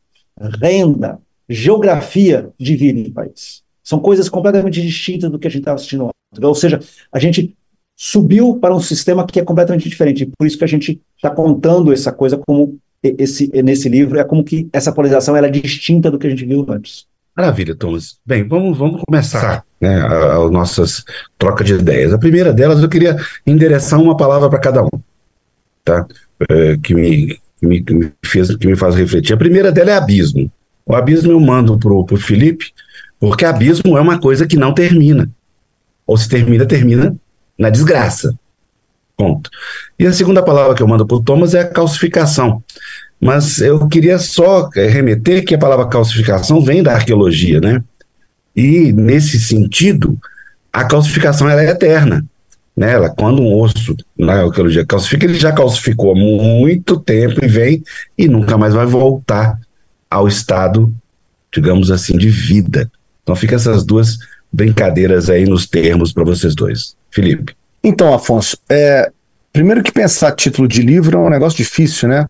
renda, 0.62 1.19
geografia 1.50 2.50
dividem 2.59 3.07
o 3.07 3.13
país. 3.13 3.63
São 3.83 4.00
coisas 4.00 4.29
completamente 4.29 4.81
distintas 4.81 5.31
do 5.31 5.39
que 5.39 5.47
a 5.47 5.50
gente 5.50 5.62
estava 5.62 5.75
assistindo 5.75 6.05
ontem. 6.05 6.45
Ou 6.45 6.53
seja, 6.53 6.79
a 7.12 7.19
gente 7.19 7.55
subiu 7.95 8.59
para 8.59 8.75
um 8.75 8.79
sistema 8.79 9.25
que 9.25 9.39
é 9.39 9.43
completamente 9.43 9.89
diferente. 9.89 10.29
Por 10.38 10.45
isso 10.45 10.57
que 10.57 10.63
a 10.63 10.67
gente 10.67 11.01
está 11.15 11.31
contando 11.31 11.91
essa 11.91 12.12
coisa 12.12 12.38
como 12.38 12.77
esse 13.04 13.50
nesse 13.62 13.88
livro 13.88 14.20
é 14.20 14.24
como 14.24 14.44
que 14.44 14.68
essa 14.74 14.92
polarização 14.92 15.36
ela 15.36 15.48
é 15.48 15.51
distinta 15.51 16.10
do 16.10 16.18
que 16.18 16.27
a 16.27 16.30
gente 16.30 16.46
viu 16.46 16.66
antes. 16.70 17.06
Maravilha, 17.36 17.75
Thomas. 17.75 18.18
Bem, 18.25 18.48
vamos, 18.48 18.75
vamos 18.77 19.04
começar 19.08 19.63
né, 19.80 20.01
as 20.01 20.50
nossas 20.50 21.06
trocas 21.38 21.68
de 21.68 21.75
ideias. 21.75 22.12
A 22.12 22.18
primeira 22.18 22.51
delas, 22.51 22.82
eu 22.82 22.89
queria 22.89 23.16
endereçar 23.46 24.01
uma 24.01 24.18
palavra 24.18 24.50
para 24.50 24.58
cada 24.58 24.84
um, 24.84 24.89
tá? 25.84 26.08
É, 26.50 26.77
que, 26.77 26.96
me, 26.96 27.39
que, 27.60 27.68
me, 27.68 27.84
que, 27.84 27.94
me, 27.94 28.12
fez, 28.25 28.56
que 28.56 28.66
me 28.66 28.75
faz 28.75 28.96
refletir. 28.96 29.34
A 29.34 29.38
primeira 29.38 29.72
dela 29.72 29.92
é 29.92 29.94
abismo. 29.94 30.51
O 30.84 30.96
abismo 30.96 31.32
eu 31.32 31.39
mando 31.39 31.77
para 31.77 31.94
o 31.94 32.18
Felipe, 32.18 32.72
porque 33.20 33.46
abismo 33.46 33.96
é 33.96 34.01
uma 34.01 34.20
coisa 34.20 34.48
que 34.48 34.58
não 34.58 34.74
termina. 34.74 35.30
Ou 36.08 36.18
se 36.18 36.27
termina, 36.27 36.66
termina 36.66 37.16
na 37.58 37.70
desgraça. 37.70 38.34
Ponto. 39.17 39.50
E 39.97 40.05
a 40.05 40.13
segunda 40.13 40.43
palavra 40.43 40.75
que 40.75 40.83
eu 40.83 40.88
mando 40.88 41.05
para 41.05 41.17
o 41.17 41.24
Thomas 41.24 41.55
é 41.55 41.62
a 41.62 41.67
calcificação. 41.67 42.63
Mas 43.19 43.59
eu 43.59 43.88
queria 43.88 44.19
só 44.19 44.69
remeter 44.69 45.43
que 45.43 45.55
a 45.55 45.57
palavra 45.57 45.88
calcificação 45.88 46.62
vem 46.62 46.83
da 46.83 46.93
arqueologia, 46.93 47.59
né? 47.59 47.83
E, 48.55 48.91
nesse 48.93 49.39
sentido, 49.39 50.17
a 50.71 50.86
calcificação 50.86 51.50
ela 51.50 51.63
é 51.63 51.69
eterna. 51.69 52.24
Né? 52.75 52.93
Quando 53.17 53.41
um 53.41 53.59
osso 53.59 53.95
na 54.15 54.43
arqueologia 54.43 54.86
calcifica, 54.86 55.25
ele 55.25 55.39
já 55.39 55.51
calcificou 55.51 56.12
há 56.12 56.15
muito 56.15 57.00
tempo 57.00 57.43
e 57.43 57.47
vem 57.47 57.83
e 58.15 58.27
nunca 58.27 58.55
mais 58.55 58.75
vai 58.75 58.86
voltar 58.86 59.59
ao 60.09 60.27
estado, 60.27 60.93
digamos 61.51 61.89
assim, 61.89 62.15
de 62.15 62.29
vida. 62.29 62.91
Então 63.24 63.36
fica 63.36 63.55
essas 63.55 63.83
duas 63.83 64.19
brincadeiras 64.53 65.27
aí 65.27 65.45
nos 65.45 65.65
termos 65.65 66.13
para 66.13 66.24
vocês 66.24 66.53
dois. 66.53 66.95
Felipe. 67.09 67.55
Então, 67.84 68.13
Afonso, 68.13 68.57
é, 68.69 69.12
primeiro 69.53 69.84
que 69.84 69.91
pensar 69.91 70.31
título 70.34 70.67
de 70.67 70.81
livro 70.81 71.17
é 71.17 71.22
um 71.22 71.29
negócio 71.29 71.57
difícil, 71.57 72.10
né? 72.10 72.27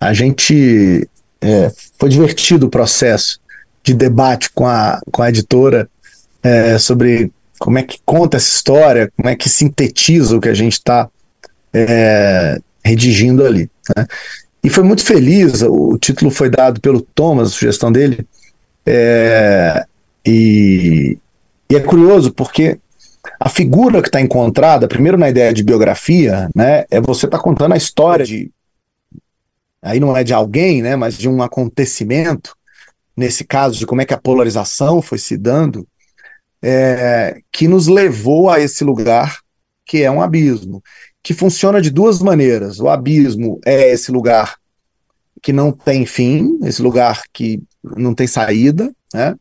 A 0.00 0.12
gente 0.12 1.08
é, 1.40 1.70
foi 1.98 2.08
divertido 2.08 2.66
o 2.66 2.70
processo 2.70 3.40
de 3.82 3.94
debate 3.94 4.50
com 4.52 4.66
a, 4.66 5.00
com 5.10 5.22
a 5.22 5.28
editora 5.28 5.88
é, 6.42 6.78
sobre 6.78 7.32
como 7.58 7.78
é 7.78 7.82
que 7.82 7.98
conta 8.04 8.36
essa 8.36 8.48
história, 8.48 9.10
como 9.16 9.28
é 9.28 9.36
que 9.36 9.48
sintetiza 9.48 10.36
o 10.36 10.40
que 10.40 10.48
a 10.48 10.54
gente 10.54 10.74
está 10.74 11.08
é, 11.72 12.58
redigindo 12.84 13.44
ali. 13.44 13.70
Né? 13.96 14.06
E 14.62 14.68
foi 14.68 14.82
muito 14.82 15.04
feliz, 15.04 15.62
o 15.62 15.96
título 15.98 16.30
foi 16.30 16.50
dado 16.50 16.80
pelo 16.80 17.00
Thomas, 17.00 17.52
sugestão 17.52 17.90
dele, 17.90 18.26
é, 18.84 19.84
e, 20.24 21.18
e 21.70 21.76
é 21.76 21.80
curioso 21.80 22.32
porque 22.32 22.78
a 23.38 23.48
figura 23.48 24.00
que 24.00 24.08
está 24.08 24.20
encontrada, 24.20 24.88
primeiro 24.88 25.18
na 25.18 25.28
ideia 25.28 25.52
de 25.52 25.62
biografia, 25.62 26.48
né, 26.54 26.84
é 26.90 27.00
você 27.00 27.26
estar 27.26 27.38
tá 27.38 27.42
contando 27.42 27.72
a 27.72 27.76
história 27.76 28.24
de. 28.24 28.50
Aí 29.82 30.00
não 30.00 30.16
é 30.16 30.24
de 30.24 30.32
alguém, 30.32 30.82
né, 30.82 30.96
mas 30.96 31.16
de 31.16 31.28
um 31.28 31.42
acontecimento, 31.42 32.56
nesse 33.16 33.44
caso, 33.44 33.78
de 33.78 33.86
como 33.86 34.00
é 34.00 34.04
que 34.04 34.14
a 34.14 34.20
polarização 34.20 35.00
foi 35.00 35.18
se 35.18 35.36
dando, 35.36 35.86
é, 36.62 37.40
que 37.52 37.68
nos 37.68 37.86
levou 37.86 38.50
a 38.50 38.58
esse 38.58 38.82
lugar 38.82 39.38
que 39.84 40.02
é 40.02 40.10
um 40.10 40.20
abismo, 40.20 40.82
que 41.22 41.32
funciona 41.32 41.80
de 41.80 41.90
duas 41.90 42.20
maneiras. 42.20 42.80
O 42.80 42.88
abismo 42.88 43.60
é 43.64 43.92
esse 43.92 44.10
lugar 44.10 44.56
que 45.40 45.52
não 45.52 45.70
tem 45.70 46.04
fim, 46.04 46.58
esse 46.64 46.82
lugar 46.82 47.22
que 47.32 47.62
não 47.84 48.14
tem 48.14 48.26
saída, 48.26 48.92
né? 49.14 49.36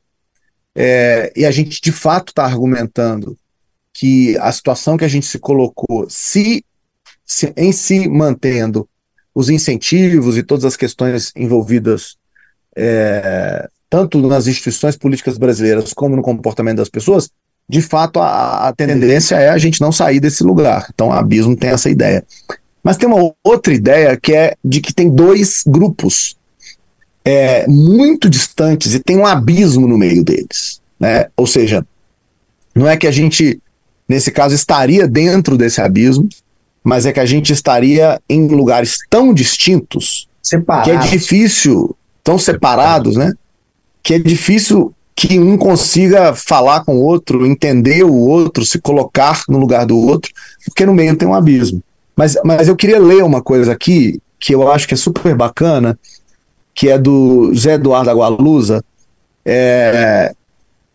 É, 0.77 1.31
e 1.35 1.45
a 1.45 1.51
gente 1.51 1.79
de 1.81 1.91
fato 1.91 2.29
está 2.29 2.43
argumentando 2.43 3.37
que 3.95 4.37
a 4.39 4.51
situação 4.51 4.97
que 4.97 5.05
a 5.05 5.07
gente 5.07 5.25
se 5.25 5.39
colocou, 5.39 6.05
se, 6.09 6.63
se, 7.25 7.53
em 7.55 7.71
si 7.71 8.09
mantendo 8.09 8.87
os 9.33 9.49
incentivos 9.49 10.37
e 10.37 10.43
todas 10.43 10.65
as 10.65 10.75
questões 10.75 11.31
envolvidas, 11.33 12.17
é, 12.75 13.69
tanto 13.89 14.21
nas 14.27 14.47
instituições 14.47 14.97
políticas 14.97 15.37
brasileiras 15.37 15.93
como 15.93 16.13
no 16.13 16.21
comportamento 16.21 16.77
das 16.77 16.89
pessoas, 16.89 17.29
de 17.69 17.81
fato 17.81 18.19
a, 18.19 18.67
a 18.67 18.73
tendência 18.73 19.35
é 19.35 19.49
a 19.49 19.57
gente 19.57 19.79
não 19.79 19.93
sair 19.93 20.19
desse 20.19 20.43
lugar. 20.43 20.89
Então, 20.93 21.09
a 21.13 21.19
Abismo 21.19 21.55
tem 21.55 21.69
essa 21.69 21.89
ideia. 21.89 22.25
Mas 22.83 22.97
tem 22.97 23.07
uma 23.07 23.33
outra 23.41 23.73
ideia 23.73 24.17
que 24.17 24.33
é 24.33 24.55
de 24.63 24.81
que 24.81 24.93
tem 24.93 25.09
dois 25.09 25.63
grupos 25.65 26.35
é, 27.23 27.65
muito 27.65 28.29
distantes 28.29 28.93
e 28.93 28.99
tem 28.99 29.17
um 29.17 29.25
abismo 29.25 29.87
no 29.87 29.97
meio 29.97 30.21
deles. 30.21 30.81
Né? 30.99 31.27
Ou 31.37 31.47
seja, 31.47 31.85
não 32.75 32.87
é 32.87 32.97
que 32.97 33.07
a 33.07 33.11
gente 33.11 33.61
nesse 34.07 34.31
caso, 34.31 34.55
estaria 34.55 35.07
dentro 35.07 35.57
desse 35.57 35.81
abismo, 35.81 36.27
mas 36.83 37.05
é 37.05 37.11
que 37.11 37.19
a 37.19 37.25
gente 37.25 37.51
estaria 37.51 38.21
em 38.29 38.47
lugares 38.47 38.97
tão 39.09 39.33
distintos 39.33 40.27
separados. 40.41 40.85
que 40.85 40.97
é 40.97 40.99
difícil, 41.09 41.95
tão 42.23 42.37
separados, 42.37 43.15
né? 43.15 43.33
Que 44.03 44.13
é 44.13 44.19
difícil 44.19 44.93
que 45.15 45.39
um 45.39 45.57
consiga 45.57 46.35
falar 46.35 46.83
com 46.83 46.97
o 46.97 47.03
outro, 47.03 47.45
entender 47.45 48.03
o 48.03 48.13
outro, 48.13 48.65
se 48.65 48.79
colocar 48.79 49.43
no 49.47 49.57
lugar 49.57 49.85
do 49.85 49.97
outro, 49.97 50.31
porque 50.65 50.85
no 50.85 50.93
meio 50.93 51.15
tem 51.15 51.27
um 51.27 51.33
abismo. 51.33 51.81
Mas, 52.15 52.37
mas 52.43 52.67
eu 52.67 52.75
queria 52.75 52.99
ler 52.99 53.23
uma 53.23 53.41
coisa 53.41 53.71
aqui 53.71 54.19
que 54.39 54.53
eu 54.53 54.69
acho 54.69 54.87
que 54.87 54.93
é 54.93 54.97
super 54.97 55.33
bacana, 55.35 55.97
que 56.73 56.89
é 56.89 56.97
do 56.97 57.53
Zé 57.55 57.75
Eduardo 57.75 58.09
Agualusa, 58.09 58.83
é, 59.45 60.35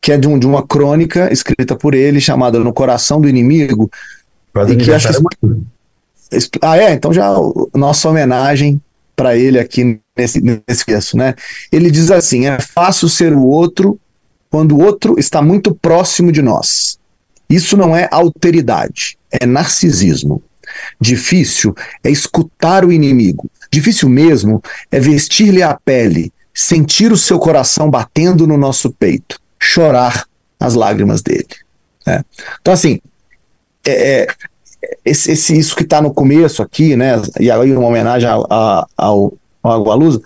que 0.01 0.13
é 0.13 0.17
de, 0.17 0.27
um, 0.27 0.39
de 0.39 0.47
uma 0.47 0.67
crônica 0.67 1.33
escrita 1.33 1.77
por 1.77 1.95
ele, 1.95 2.21
chamada 2.21 2.59
No 2.59 2.73
Coração 2.73 3.21
do 3.21 3.29
Inimigo. 3.29 3.91
e 4.69 4.77
que 4.77 4.93
acho 4.93 5.09
que... 5.09 6.59
Ah, 6.63 6.79
é? 6.79 6.93
Então 6.93 7.13
já 7.13 7.35
nossa 7.75 8.09
homenagem 8.09 8.81
para 9.15 9.37
ele 9.37 9.59
aqui 9.59 10.01
nesse, 10.17 10.41
nesse 10.41 10.85
texto, 10.87 11.17
né? 11.17 11.35
Ele 11.73 11.91
diz 11.91 12.11
assim: 12.11 12.47
é 12.47 12.59
fácil 12.61 13.09
ser 13.09 13.33
o 13.33 13.43
outro 13.43 13.99
quando 14.49 14.77
o 14.77 14.81
outro 14.81 15.17
está 15.19 15.43
muito 15.43 15.75
próximo 15.75 16.31
de 16.33 16.41
nós. 16.41 16.99
Isso 17.49 17.77
não 17.77 17.97
é 17.97 18.09
alteridade, 18.11 19.19
é 19.31 19.45
narcisismo. 19.45 20.41
Difícil 21.01 21.75
é 22.03 22.11
escutar 22.11 22.85
o 22.85 22.93
inimigo. 22.93 23.51
Difícil 23.73 24.09
mesmo 24.09 24.63
é 24.91 25.01
vestir-lhe 25.01 25.63
a 25.63 25.75
pele, 25.75 26.33
sentir 26.55 27.11
o 27.11 27.17
seu 27.17 27.41
coração 27.41 27.91
batendo 27.91 28.47
no 28.47 28.57
nosso 28.57 28.93
peito 28.93 29.41
chorar 29.61 30.25
as 30.59 30.75
lágrimas 30.75 31.23
dele. 31.23 31.49
Né? 32.07 32.25
Então, 32.61 32.73
assim, 32.73 33.01
é, 33.87 34.23
é, 34.23 34.27
esse, 35.05 35.33
esse, 35.33 35.59
isso 35.59 35.77
que 35.77 35.83
está 35.83 36.01
no 36.01 36.13
começo 36.13 36.63
aqui, 36.63 36.97
né, 36.97 37.21
e 37.39 37.51
aí 37.51 37.77
uma 37.77 37.89
homenagem 37.89 38.29
ao, 38.29 38.47
ao, 38.97 39.35
Agualusa, 39.63 40.23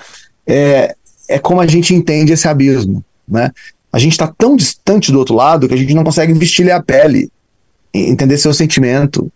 é, 0.47 0.95
é 1.29 1.39
como 1.39 1.61
a 1.61 1.67
gente 1.67 1.95
entende 1.95 2.33
esse 2.33 2.47
abismo. 2.47 3.05
Né? 3.27 3.51
a 3.95 3.99
gente 4.01 4.11
está 4.11 4.27
tão 4.27 4.57
distante 4.57 5.13
do 5.13 5.21
outro 5.21 5.37
lado 5.37 5.69
que 5.69 5.75
a 5.75 5.77
gente 5.77 5.95
não 5.95 6.03
consegue 6.03 6.33
vestir 6.33 6.69
a 6.69 6.83
pele, 6.83 7.31
entender 7.95 8.37
seu 8.39 8.53
sentimento. 8.53 9.31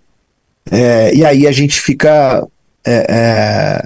É, 0.69 1.15
e 1.15 1.25
aí 1.25 1.47
a 1.47 1.53
gente 1.53 1.81
fica 1.81 2.45
é, 2.85 3.07
é, 3.09 3.85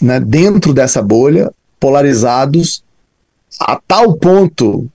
né, 0.00 0.20
dentro 0.20 0.72
dessa 0.72 1.02
bolha, 1.02 1.52
polarizados, 1.78 2.82
a 3.60 3.78
tal 3.86 4.16
ponto 4.16 4.90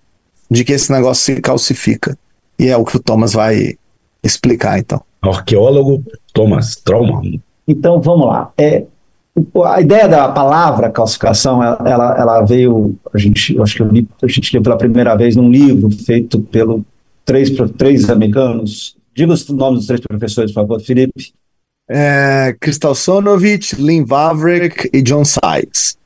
de 0.53 0.63
que 0.63 0.71
esse 0.71 0.91
negócio 0.91 1.23
se 1.23 1.41
calcifica. 1.41 2.17
E 2.59 2.67
é 2.67 2.77
o 2.77 2.85
que 2.85 2.95
o 2.95 2.99
Thomas 2.99 3.33
vai 3.33 3.73
explicar, 4.23 4.77
então. 4.77 5.01
Arqueólogo 5.21 6.03
Thomas 6.31 6.75
Trauman. 6.75 7.41
Então, 7.67 7.99
vamos 7.99 8.27
lá. 8.27 8.51
É, 8.55 8.83
a 9.65 9.81
ideia 9.81 10.07
da 10.07 10.29
palavra 10.29 10.91
calcificação, 10.91 11.63
ela, 11.63 12.15
ela 12.17 12.41
veio, 12.43 12.95
a 13.11 13.17
gente, 13.17 13.59
acho 13.59 13.75
que 13.75 13.81
eu 13.81 13.87
li, 13.87 14.07
a 14.21 14.27
gente 14.27 14.53
leu 14.53 14.61
pela 14.61 14.77
primeira 14.77 15.15
vez 15.15 15.35
num 15.35 15.49
livro 15.49 15.89
feito 15.89 16.39
pelo 16.39 16.85
três, 17.25 17.49
três 17.75 18.07
americanos. 18.09 18.95
Diga 19.15 19.33
os 19.33 19.49
nomes 19.49 19.79
dos 19.79 19.87
três 19.87 20.01
professores, 20.01 20.51
por 20.51 20.61
favor, 20.61 20.79
Felipe. 20.79 21.33
É, 21.89 22.55
Kristal 22.59 22.93
Sonovich, 22.93 23.75
Lynn 23.75 24.05
Vavrick 24.05 24.89
e 24.93 25.01
John 25.01 25.23
Sykes. 25.25 25.97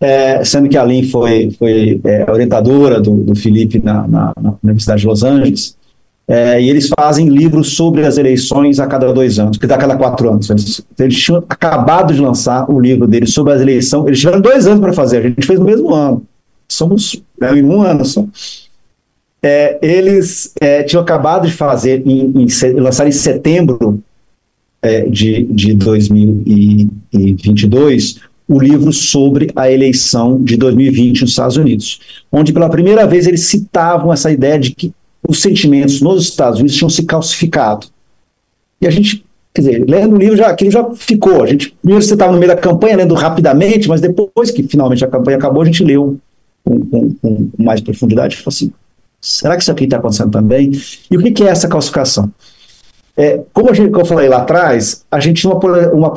É, 0.00 0.42
sendo 0.44 0.68
que 0.68 0.78
a 0.78 0.82
Lynn 0.82 1.08
foi, 1.10 1.50
foi 1.58 2.00
é, 2.04 2.30
orientadora 2.30 3.00
do, 3.00 3.16
do 3.16 3.34
Felipe 3.34 3.78
na, 3.78 4.08
na, 4.08 4.32
na 4.40 4.54
Universidade 4.62 5.02
de 5.02 5.06
Los 5.06 5.22
Angeles, 5.22 5.76
é, 6.26 6.62
e 6.62 6.70
eles 6.70 6.88
fazem 6.96 7.28
livros 7.28 7.74
sobre 7.74 8.06
as 8.06 8.16
eleições 8.16 8.78
a 8.78 8.86
cada 8.86 9.12
dois 9.12 9.38
anos, 9.38 9.58
que 9.58 9.66
dá 9.66 9.74
a 9.74 9.78
cada 9.78 9.96
quatro 9.96 10.30
anos. 10.30 10.48
Eles, 10.48 10.80
eles 10.98 11.18
tinham 11.18 11.44
acabado 11.48 12.14
de 12.14 12.20
lançar 12.20 12.70
o 12.70 12.78
livro 12.78 13.06
deles 13.06 13.34
sobre 13.34 13.52
as 13.52 13.60
eleições, 13.60 14.06
eles 14.06 14.20
tiveram 14.20 14.40
dois 14.40 14.66
anos 14.66 14.80
para 14.80 14.92
fazer, 14.92 15.18
a 15.18 15.22
gente 15.22 15.46
fez 15.46 15.58
no 15.58 15.66
mesmo 15.66 15.92
ano. 15.92 16.22
Somos 16.68 17.20
né, 17.38 17.58
em 17.58 17.64
um 17.64 17.82
ano 17.82 18.04
só. 18.04 18.24
É, 19.42 19.78
eles 19.82 20.52
é, 20.60 20.84
tinham 20.84 21.02
acabado 21.02 21.48
de 21.48 21.52
fazer, 21.52 22.06
em, 22.06 22.32
em, 22.36 22.46
lançar 22.74 23.08
em 23.08 23.12
setembro 23.12 24.00
é, 24.80 25.08
de, 25.08 25.42
de 25.44 25.74
2022, 25.74 28.20
o 28.50 28.58
livro 28.58 28.92
sobre 28.92 29.52
a 29.54 29.70
eleição 29.70 30.42
de 30.42 30.56
2020 30.56 31.20
nos 31.20 31.30
Estados 31.30 31.56
Unidos, 31.56 32.00
onde 32.32 32.52
pela 32.52 32.68
primeira 32.68 33.06
vez 33.06 33.28
eles 33.28 33.46
citavam 33.46 34.12
essa 34.12 34.28
ideia 34.28 34.58
de 34.58 34.72
que 34.72 34.92
os 35.26 35.40
sentimentos 35.40 36.00
nos 36.00 36.24
Estados 36.24 36.58
Unidos 36.58 36.76
tinham 36.76 36.90
se 36.90 37.04
calcificado. 37.04 37.86
E 38.80 38.88
a 38.88 38.90
gente, 38.90 39.24
quer 39.54 39.60
dizer, 39.60 39.84
lendo 39.88 40.16
o 40.16 40.18
livro, 40.18 40.36
já, 40.36 40.48
aquilo 40.48 40.72
já 40.72 40.84
ficou. 40.96 41.44
A 41.44 41.46
gente, 41.46 41.76
primeiro 41.80 42.04
você 42.04 42.14
estava 42.14 42.32
no 42.32 42.38
meio 42.38 42.50
da 42.50 42.56
campanha, 42.56 42.96
lendo 42.96 43.14
rapidamente, 43.14 43.88
mas 43.88 44.00
depois 44.00 44.50
que 44.50 44.64
finalmente 44.64 45.04
a 45.04 45.08
campanha 45.08 45.36
acabou, 45.36 45.62
a 45.62 45.66
gente 45.66 45.84
leu 45.84 46.18
com, 46.64 46.80
com, 46.80 47.14
com 47.22 47.50
mais 47.56 47.80
profundidade 47.80 48.34
e 48.34 48.38
falou 48.38 48.48
assim: 48.48 48.72
será 49.20 49.54
que 49.54 49.62
isso 49.62 49.70
aqui 49.70 49.84
está 49.84 49.98
acontecendo 49.98 50.32
também? 50.32 50.72
E 51.08 51.16
o 51.16 51.22
que, 51.22 51.30
que 51.30 51.44
é 51.44 51.50
essa 51.50 51.68
calcificação? 51.68 52.32
É, 53.20 53.42
como, 53.52 53.74
gente, 53.74 53.90
como 53.90 54.00
eu 54.00 54.06
falei 54.06 54.30
lá 54.30 54.38
atrás, 54.38 55.04
a 55.10 55.20
gente 55.20 55.42
tinha 55.42 55.52
uma, 55.52 55.92
uma 55.92 56.10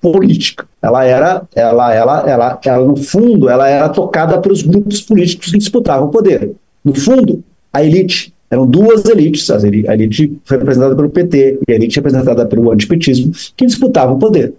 política. 0.00 0.64
Ela 0.80 1.04
era, 1.04 1.42
ela, 1.52 1.92
ela, 1.92 2.30
ela, 2.30 2.60
ela, 2.64 2.84
no 2.84 2.96
fundo, 2.96 3.48
ela 3.48 3.68
era 3.68 3.88
tocada 3.88 4.38
pelos 4.38 4.62
grupos 4.62 5.00
políticos 5.00 5.50
que 5.50 5.58
disputavam 5.58 6.06
o 6.06 6.10
poder. 6.12 6.52
No 6.84 6.94
fundo, 6.94 7.42
a 7.72 7.82
elite 7.82 8.32
eram 8.48 8.68
duas 8.68 9.04
elites, 9.06 9.50
a 9.50 9.56
elite 9.94 10.38
representada 10.48 10.94
pelo 10.94 11.10
PT 11.10 11.58
e 11.66 11.72
a 11.72 11.74
elite 11.74 11.96
representada 11.96 12.46
pelo 12.46 12.70
antipetismo, 12.70 13.32
que 13.56 13.66
disputavam 13.66 14.14
o 14.14 14.18
poder. 14.20 14.54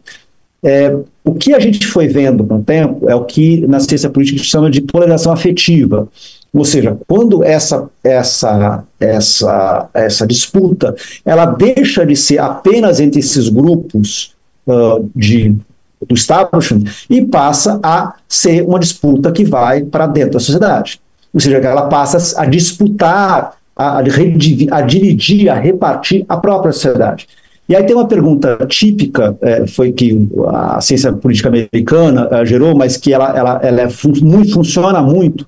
É, 0.62 0.94
o 1.24 1.34
que 1.34 1.54
a 1.54 1.60
gente 1.62 1.88
foi 1.88 2.10
vendo 2.10 2.44
com 2.44 2.58
o 2.58 2.64
tempo 2.64 3.10
é 3.10 3.16
o 3.16 3.24
que 3.24 3.66
na 3.68 3.80
ciência 3.80 4.10
política 4.10 4.40
gente 4.40 4.50
chama 4.50 4.70
de 4.70 4.82
polarização 4.82 5.32
afetiva. 5.32 6.10
Ou 6.56 6.64
seja, 6.64 6.98
quando 7.06 7.44
essa, 7.44 7.90
essa, 8.02 8.84
essa, 8.98 9.90
essa 9.94 10.26
disputa 10.26 10.96
ela 11.26 11.46
deixa 11.46 12.06
de 12.06 12.16
ser 12.16 12.40
apenas 12.40 13.02
entre 13.02 13.20
esses 13.20 13.50
grupos 13.50 14.34
uh, 14.66 15.10
de, 15.14 15.54
do 16.08 16.16
establishment 16.16 16.86
e 17.10 17.22
passa 17.26 17.78
a 17.84 18.14
ser 18.26 18.62
uma 18.64 18.80
disputa 18.80 19.34
que 19.34 19.44
vai 19.44 19.84
para 19.84 20.08
dentro 20.08 20.32
da 20.32 20.40
sociedade. 20.40 21.02
Ou 21.34 21.42
seja, 21.42 21.58
ela 21.58 21.88
passa 21.88 22.40
a 22.42 22.46
disputar 22.46 23.58
a, 23.76 23.98
a 23.98 24.02
dividir, 24.82 25.50
a 25.50 25.56
repartir 25.56 26.24
a 26.30 26.38
própria 26.38 26.72
sociedade. 26.72 27.28
E 27.68 27.76
aí 27.76 27.84
tem 27.84 27.96
uma 27.96 28.08
pergunta 28.08 28.66
típica, 28.70 29.36
é, 29.42 29.68
foi 29.68 29.92
que 29.92 30.30
a 30.48 30.80
ciência 30.80 31.12
política 31.12 31.50
americana 31.50 32.30
é, 32.32 32.46
gerou, 32.46 32.78
mas 32.78 32.96
que 32.96 33.12
ela, 33.12 33.36
ela, 33.36 33.60
ela 33.62 33.82
é 33.82 33.90
fun 33.90 34.14
muito, 34.22 34.54
funciona 34.54 35.02
muito, 35.02 35.46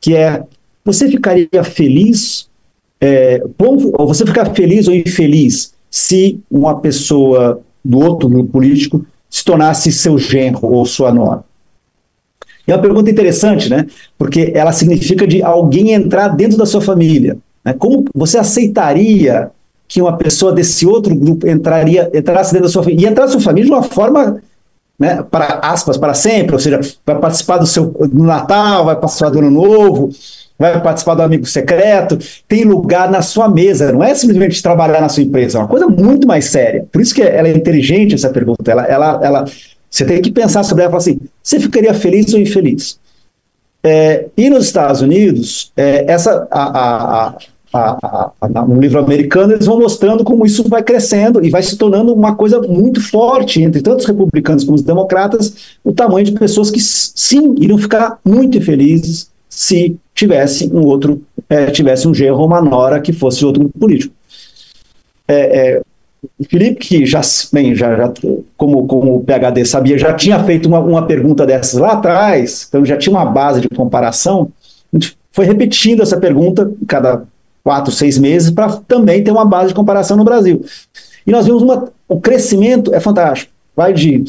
que 0.00 0.14
é, 0.14 0.42
você 0.84 1.08
ficaria 1.08 1.64
feliz, 1.64 2.48
é, 3.00 3.42
ou 3.58 4.06
você 4.06 4.24
ficar 4.26 4.54
feliz 4.54 4.88
ou 4.88 4.94
infeliz 4.94 5.74
se 5.90 6.40
uma 6.50 6.78
pessoa 6.80 7.60
do 7.84 7.98
outro 7.98 8.28
grupo 8.28 8.50
político 8.50 9.04
se 9.30 9.44
tornasse 9.44 9.92
seu 9.92 10.18
genro 10.18 10.72
ou 10.72 10.84
sua 10.84 11.12
nora? 11.12 11.44
É 12.66 12.74
uma 12.74 12.82
pergunta 12.82 13.10
interessante, 13.10 13.70
né? 13.70 13.86
Porque 14.18 14.52
ela 14.54 14.72
significa 14.72 15.26
de 15.26 15.42
alguém 15.42 15.92
entrar 15.92 16.28
dentro 16.28 16.58
da 16.58 16.66
sua 16.66 16.82
família. 16.82 17.38
Né? 17.64 17.72
Como 17.72 18.04
você 18.14 18.36
aceitaria 18.36 19.50
que 19.88 20.02
uma 20.02 20.18
pessoa 20.18 20.52
desse 20.52 20.86
outro 20.86 21.14
grupo 21.16 21.48
entraria, 21.48 22.10
entrasse 22.12 22.52
dentro 22.52 22.66
da 22.66 22.72
sua 22.72 22.82
família, 22.82 23.08
e 23.08 23.10
entrasse 23.10 23.34
na 23.34 23.40
sua 23.40 23.50
família 23.50 23.70
de 23.70 23.74
uma 23.74 23.82
forma, 23.82 24.42
né, 24.98 25.22
para 25.30 25.60
aspas, 25.62 25.96
para 25.96 26.12
sempre, 26.14 26.54
ou 26.54 26.58
seja, 26.58 26.80
vai 27.06 27.18
participar 27.18 27.58
do 27.58 27.66
seu 27.66 27.86
do 27.86 28.24
Natal, 28.24 28.84
vai 28.84 28.96
participar 28.96 29.30
do 29.30 29.38
Ano 29.38 29.50
Novo, 29.50 30.10
vai 30.58 30.82
participar 30.82 31.14
do 31.14 31.22
amigo 31.22 31.46
secreto, 31.46 32.18
tem 32.48 32.64
lugar 32.64 33.08
na 33.10 33.22
sua 33.22 33.48
mesa, 33.48 33.92
não 33.92 34.02
é 34.02 34.14
simplesmente 34.14 34.60
trabalhar 34.60 35.00
na 35.00 35.08
sua 35.08 35.22
empresa, 35.22 35.58
é 35.58 35.60
uma 35.60 35.68
coisa 35.68 35.86
muito 35.86 36.26
mais 36.26 36.46
séria. 36.46 36.84
Por 36.90 37.00
isso 37.00 37.14
que 37.14 37.22
ela 37.22 37.46
é 37.46 37.52
inteligente 37.52 38.14
essa 38.14 38.30
pergunta, 38.30 38.70
ela, 38.70 38.84
ela, 38.84 39.20
ela 39.22 39.44
você 39.88 40.04
tem 40.04 40.20
que 40.20 40.30
pensar 40.30 40.64
sobre 40.64 40.82
ela 40.82 40.90
e 40.90 40.92
falar 40.92 41.02
assim, 41.02 41.20
você 41.42 41.60
ficaria 41.60 41.94
feliz 41.94 42.34
ou 42.34 42.40
infeliz? 42.40 42.98
É, 43.82 44.26
e 44.36 44.50
nos 44.50 44.66
Estados 44.66 45.00
Unidos, 45.00 45.72
é, 45.76 46.04
essa, 46.08 46.46
a, 46.50 46.62
a, 46.62 47.28
a, 47.28 47.34
a, 47.72 48.32
no 48.66 48.80
livro 48.80 48.98
americano, 48.98 49.52
eles 49.52 49.66
vão 49.66 49.78
mostrando 49.78 50.24
como 50.24 50.46
isso 50.46 50.66
vai 50.68 50.82
crescendo 50.82 51.44
e 51.44 51.50
vai 51.50 51.62
se 51.62 51.76
tornando 51.76 52.14
uma 52.14 52.34
coisa 52.34 52.60
muito 52.60 53.00
forte 53.00 53.62
entre 53.62 53.82
tanto 53.82 54.00
os 54.00 54.06
republicanos 54.06 54.64
como 54.64 54.76
os 54.76 54.82
democratas, 54.82 55.76
o 55.84 55.92
tamanho 55.92 56.24
de 56.24 56.32
pessoas 56.32 56.70
que 56.70 56.80
sim 56.80 57.54
iriam 57.58 57.78
ficar 57.78 58.18
muito 58.24 58.56
infelizes 58.56 59.30
se 59.48 59.96
tivesse 60.14 60.70
um 60.72 60.84
outro, 60.84 61.22
é, 61.48 61.66
tivesse 61.66 62.08
um 62.08 62.14
genro 62.14 62.38
ou 62.38 62.46
uma 62.46 62.62
nora 62.62 63.00
que 63.00 63.12
fosse 63.12 63.44
outro 63.44 63.68
político. 63.68 64.14
É, 65.26 65.76
é, 65.76 65.82
Felipe, 66.48 66.76
que 66.76 67.06
já, 67.06 67.20
bem, 67.52 67.74
já, 67.74 67.96
já 67.96 68.12
como, 68.56 68.86
como 68.86 69.16
o 69.16 69.24
PHD 69.24 69.64
sabia, 69.64 69.98
já 69.98 70.14
tinha 70.14 70.42
feito 70.42 70.66
uma, 70.66 70.80
uma 70.80 71.06
pergunta 71.06 71.46
dessas 71.46 71.78
lá 71.78 71.92
atrás, 71.92 72.66
então 72.68 72.84
já 72.84 72.96
tinha 72.96 73.14
uma 73.14 73.24
base 73.24 73.60
de 73.60 73.68
comparação, 73.68 74.50
a 74.92 74.96
gente 74.96 75.16
foi 75.30 75.44
repetindo 75.44 76.02
essa 76.02 76.16
pergunta 76.18 76.72
cada 76.86 77.24
quatro, 77.68 77.92
seis 77.92 78.16
meses 78.16 78.50
para 78.50 78.78
também 78.88 79.22
ter 79.22 79.30
uma 79.30 79.44
base 79.44 79.68
de 79.68 79.74
comparação 79.74 80.16
no 80.16 80.24
Brasil. 80.24 80.64
E 81.26 81.30
nós 81.30 81.44
vimos 81.44 81.62
uma, 81.62 81.92
o 82.08 82.18
crescimento 82.18 82.94
é 82.94 82.98
fantástico. 82.98 83.52
Vai 83.76 83.92
de, 83.92 84.24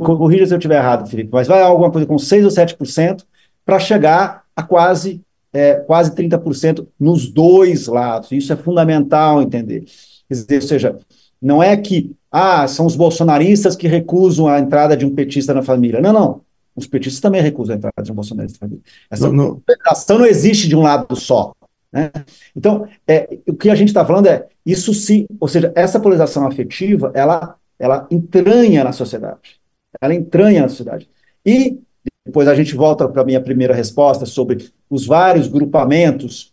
corrija 0.00 0.46
se 0.46 0.54
eu 0.54 0.56
estiver 0.56 0.78
errado, 0.78 1.06
Felipe, 1.06 1.28
mas 1.30 1.46
vai 1.46 1.60
alguma 1.60 1.90
coisa 1.90 2.06
com 2.06 2.18
6 2.18 2.42
ou 2.46 2.50
7% 2.50 3.22
para 3.66 3.78
chegar 3.78 4.44
a 4.56 4.62
quase, 4.62 5.20
é, 5.52 5.74
quase 5.74 6.12
30% 6.12 6.86
nos 6.98 7.28
dois 7.28 7.86
lados. 7.86 8.32
Isso 8.32 8.50
é 8.50 8.56
fundamental 8.56 9.42
entender. 9.42 9.84
Dizer, 10.30 10.56
ou 10.56 10.62
seja, 10.62 10.98
não 11.42 11.62
é 11.62 11.76
que 11.76 12.12
ah, 12.32 12.66
são 12.66 12.86
os 12.86 12.96
bolsonaristas 12.96 13.76
que 13.76 13.86
recusam 13.86 14.48
a 14.48 14.58
entrada 14.58 14.96
de 14.96 15.04
um 15.04 15.14
petista 15.14 15.52
na 15.52 15.62
família. 15.62 16.00
Não, 16.00 16.14
não. 16.14 16.40
Os 16.74 16.86
petistas 16.86 17.20
também 17.20 17.42
recusam 17.42 17.74
a 17.74 17.76
entrada 17.76 18.02
de 18.02 18.10
um 18.10 18.14
bolsonarista 18.14 18.56
na 18.62 18.68
família. 18.68 18.84
Essa 19.10 19.28
não, 19.28 19.60
não. 19.60 20.18
não 20.18 20.26
existe 20.26 20.66
de 20.66 20.74
um 20.74 20.80
lado 20.80 21.14
só. 21.14 21.52
Né? 21.94 22.10
Então, 22.56 22.88
é, 23.06 23.38
o 23.46 23.54
que 23.54 23.70
a 23.70 23.74
gente 23.76 23.88
está 23.88 24.04
falando 24.04 24.26
é 24.26 24.48
isso 24.66 24.92
se, 24.92 25.28
ou 25.38 25.46
seja, 25.46 25.72
essa 25.76 26.00
polarização 26.00 26.44
afetiva, 26.44 27.12
ela, 27.14 27.54
ela 27.78 28.08
entranha 28.10 28.82
na 28.82 28.90
sociedade. 28.90 29.60
Ela 30.00 30.12
entranha 30.12 30.62
na 30.62 30.68
sociedade. 30.68 31.08
E 31.46 31.78
depois 32.26 32.48
a 32.48 32.54
gente 32.56 32.74
volta 32.74 33.08
para 33.08 33.22
a 33.22 33.24
minha 33.24 33.40
primeira 33.40 33.72
resposta 33.72 34.26
sobre 34.26 34.68
os 34.90 35.06
vários 35.06 35.46
grupamentos 35.46 36.52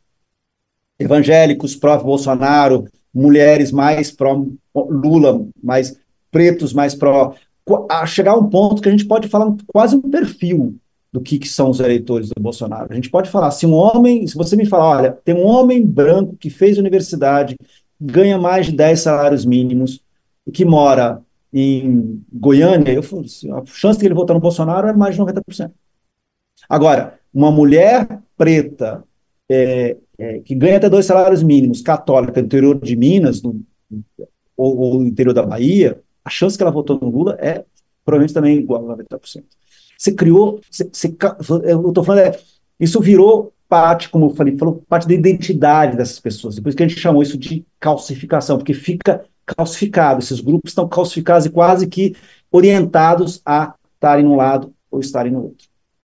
evangélicos 1.00 1.76
pró-Bolsonaro, 1.76 2.88
mulheres 3.12 3.72
mais 3.72 4.12
pró-Lula, 4.12 5.44
mais 5.62 5.98
pretos 6.30 6.72
mais 6.72 6.94
pró. 6.94 7.34
A 7.90 8.06
chegar 8.06 8.34
a 8.34 8.38
um 8.38 8.48
ponto 8.48 8.82
que 8.82 8.90
a 8.90 8.92
gente 8.92 9.06
pode 9.06 9.28
falar 9.28 9.56
quase 9.74 9.96
um 9.96 10.02
perfil 10.02 10.76
do 11.12 11.20
que, 11.20 11.38
que, 11.38 11.48
são 11.48 11.70
os 11.70 11.80
eleitores 11.80 12.30
do 12.30 12.42
Bolsonaro. 12.42 12.88
A 12.90 12.96
gente 12.96 13.10
pode 13.10 13.30
falar, 13.30 13.52
se 13.52 13.66
um 13.66 13.74
homem, 13.74 14.26
se 14.26 14.36
você 14.36 14.56
me 14.56 14.66
falar, 14.66 15.00
olha, 15.00 15.12
tem 15.12 15.36
um 15.36 15.46
homem 15.46 15.86
branco 15.86 16.38
que 16.38 16.50
fez 16.50 16.78
universidade, 16.78 17.58
ganha 18.00 18.38
mais 18.38 18.68
de 18.68 18.72
10 18.72 19.00
salários 19.00 19.46
mínimos, 19.46 20.02
que 20.54 20.64
mora 20.64 21.22
em 21.54 22.24
Goiânia, 22.32 22.94
eu, 22.94 23.02
a 23.56 23.66
chance 23.66 24.00
de 24.00 24.06
ele 24.06 24.16
votar 24.16 24.34
no 24.34 24.40
Bolsonaro 24.40 24.88
é 24.88 24.94
mais 24.94 25.16
de 25.16 25.22
90%. 25.22 25.72
Agora, 26.70 27.20
uma 27.34 27.52
mulher 27.52 28.22
preta 28.38 29.04
é, 29.50 29.98
é, 30.18 30.40
que 30.40 30.56
ganha 30.56 30.78
até 30.78 30.90
dois 30.90 31.06
salários 31.06 31.44
mínimos, 31.44 31.82
católica, 31.82 32.40
no 32.40 32.46
interior 32.46 32.80
de 32.80 32.96
Minas 32.96 33.42
no, 33.42 33.62
ou, 34.56 34.78
ou 34.78 35.04
interior 35.04 35.34
da 35.34 35.44
Bahia, 35.44 36.02
a 36.24 36.30
chance 36.30 36.56
que 36.56 36.64
ela 36.64 36.72
votou 36.72 36.98
no 37.00 37.10
Lula 37.10 37.38
é 37.40 37.66
provavelmente 38.06 38.34
também 38.34 38.58
igual 38.58 38.90
a 38.90 38.98
90%. 38.98 39.44
Você 40.02 40.12
criou, 40.14 40.60
você, 40.68 40.90
você, 40.92 41.16
eu 41.64 41.90
estou 41.90 42.04
falando, 42.04 42.26
é, 42.26 42.40
isso 42.80 43.00
virou 43.00 43.54
parte, 43.70 44.10
como 44.10 44.26
eu 44.26 44.30
falei, 44.32 44.58
falou, 44.58 44.82
parte 44.90 45.08
da 45.08 45.14
identidade 45.14 45.96
dessas 45.96 46.20
pessoas. 46.20 46.56
Depois 46.56 46.74
que 46.74 46.82
a 46.82 46.88
gente 46.88 47.00
chamou 47.00 47.22
isso 47.22 47.38
de 47.38 47.64
calcificação, 47.80 48.58
porque 48.58 48.74
fica 48.74 49.24
calcificado, 49.46 50.20
esses 50.20 50.40
grupos 50.40 50.72
estão 50.72 50.90
calcificados 50.90 51.46
e 51.46 51.52
quase 51.52 51.86
que 51.86 52.16
orientados 52.52 53.44
a 53.46 53.76
estarem 53.94 54.26
num 54.26 54.36
lado 54.36 54.74
ou 54.90 55.00
estarem 55.00 55.32
no 55.32 55.44
outro. 55.44 55.68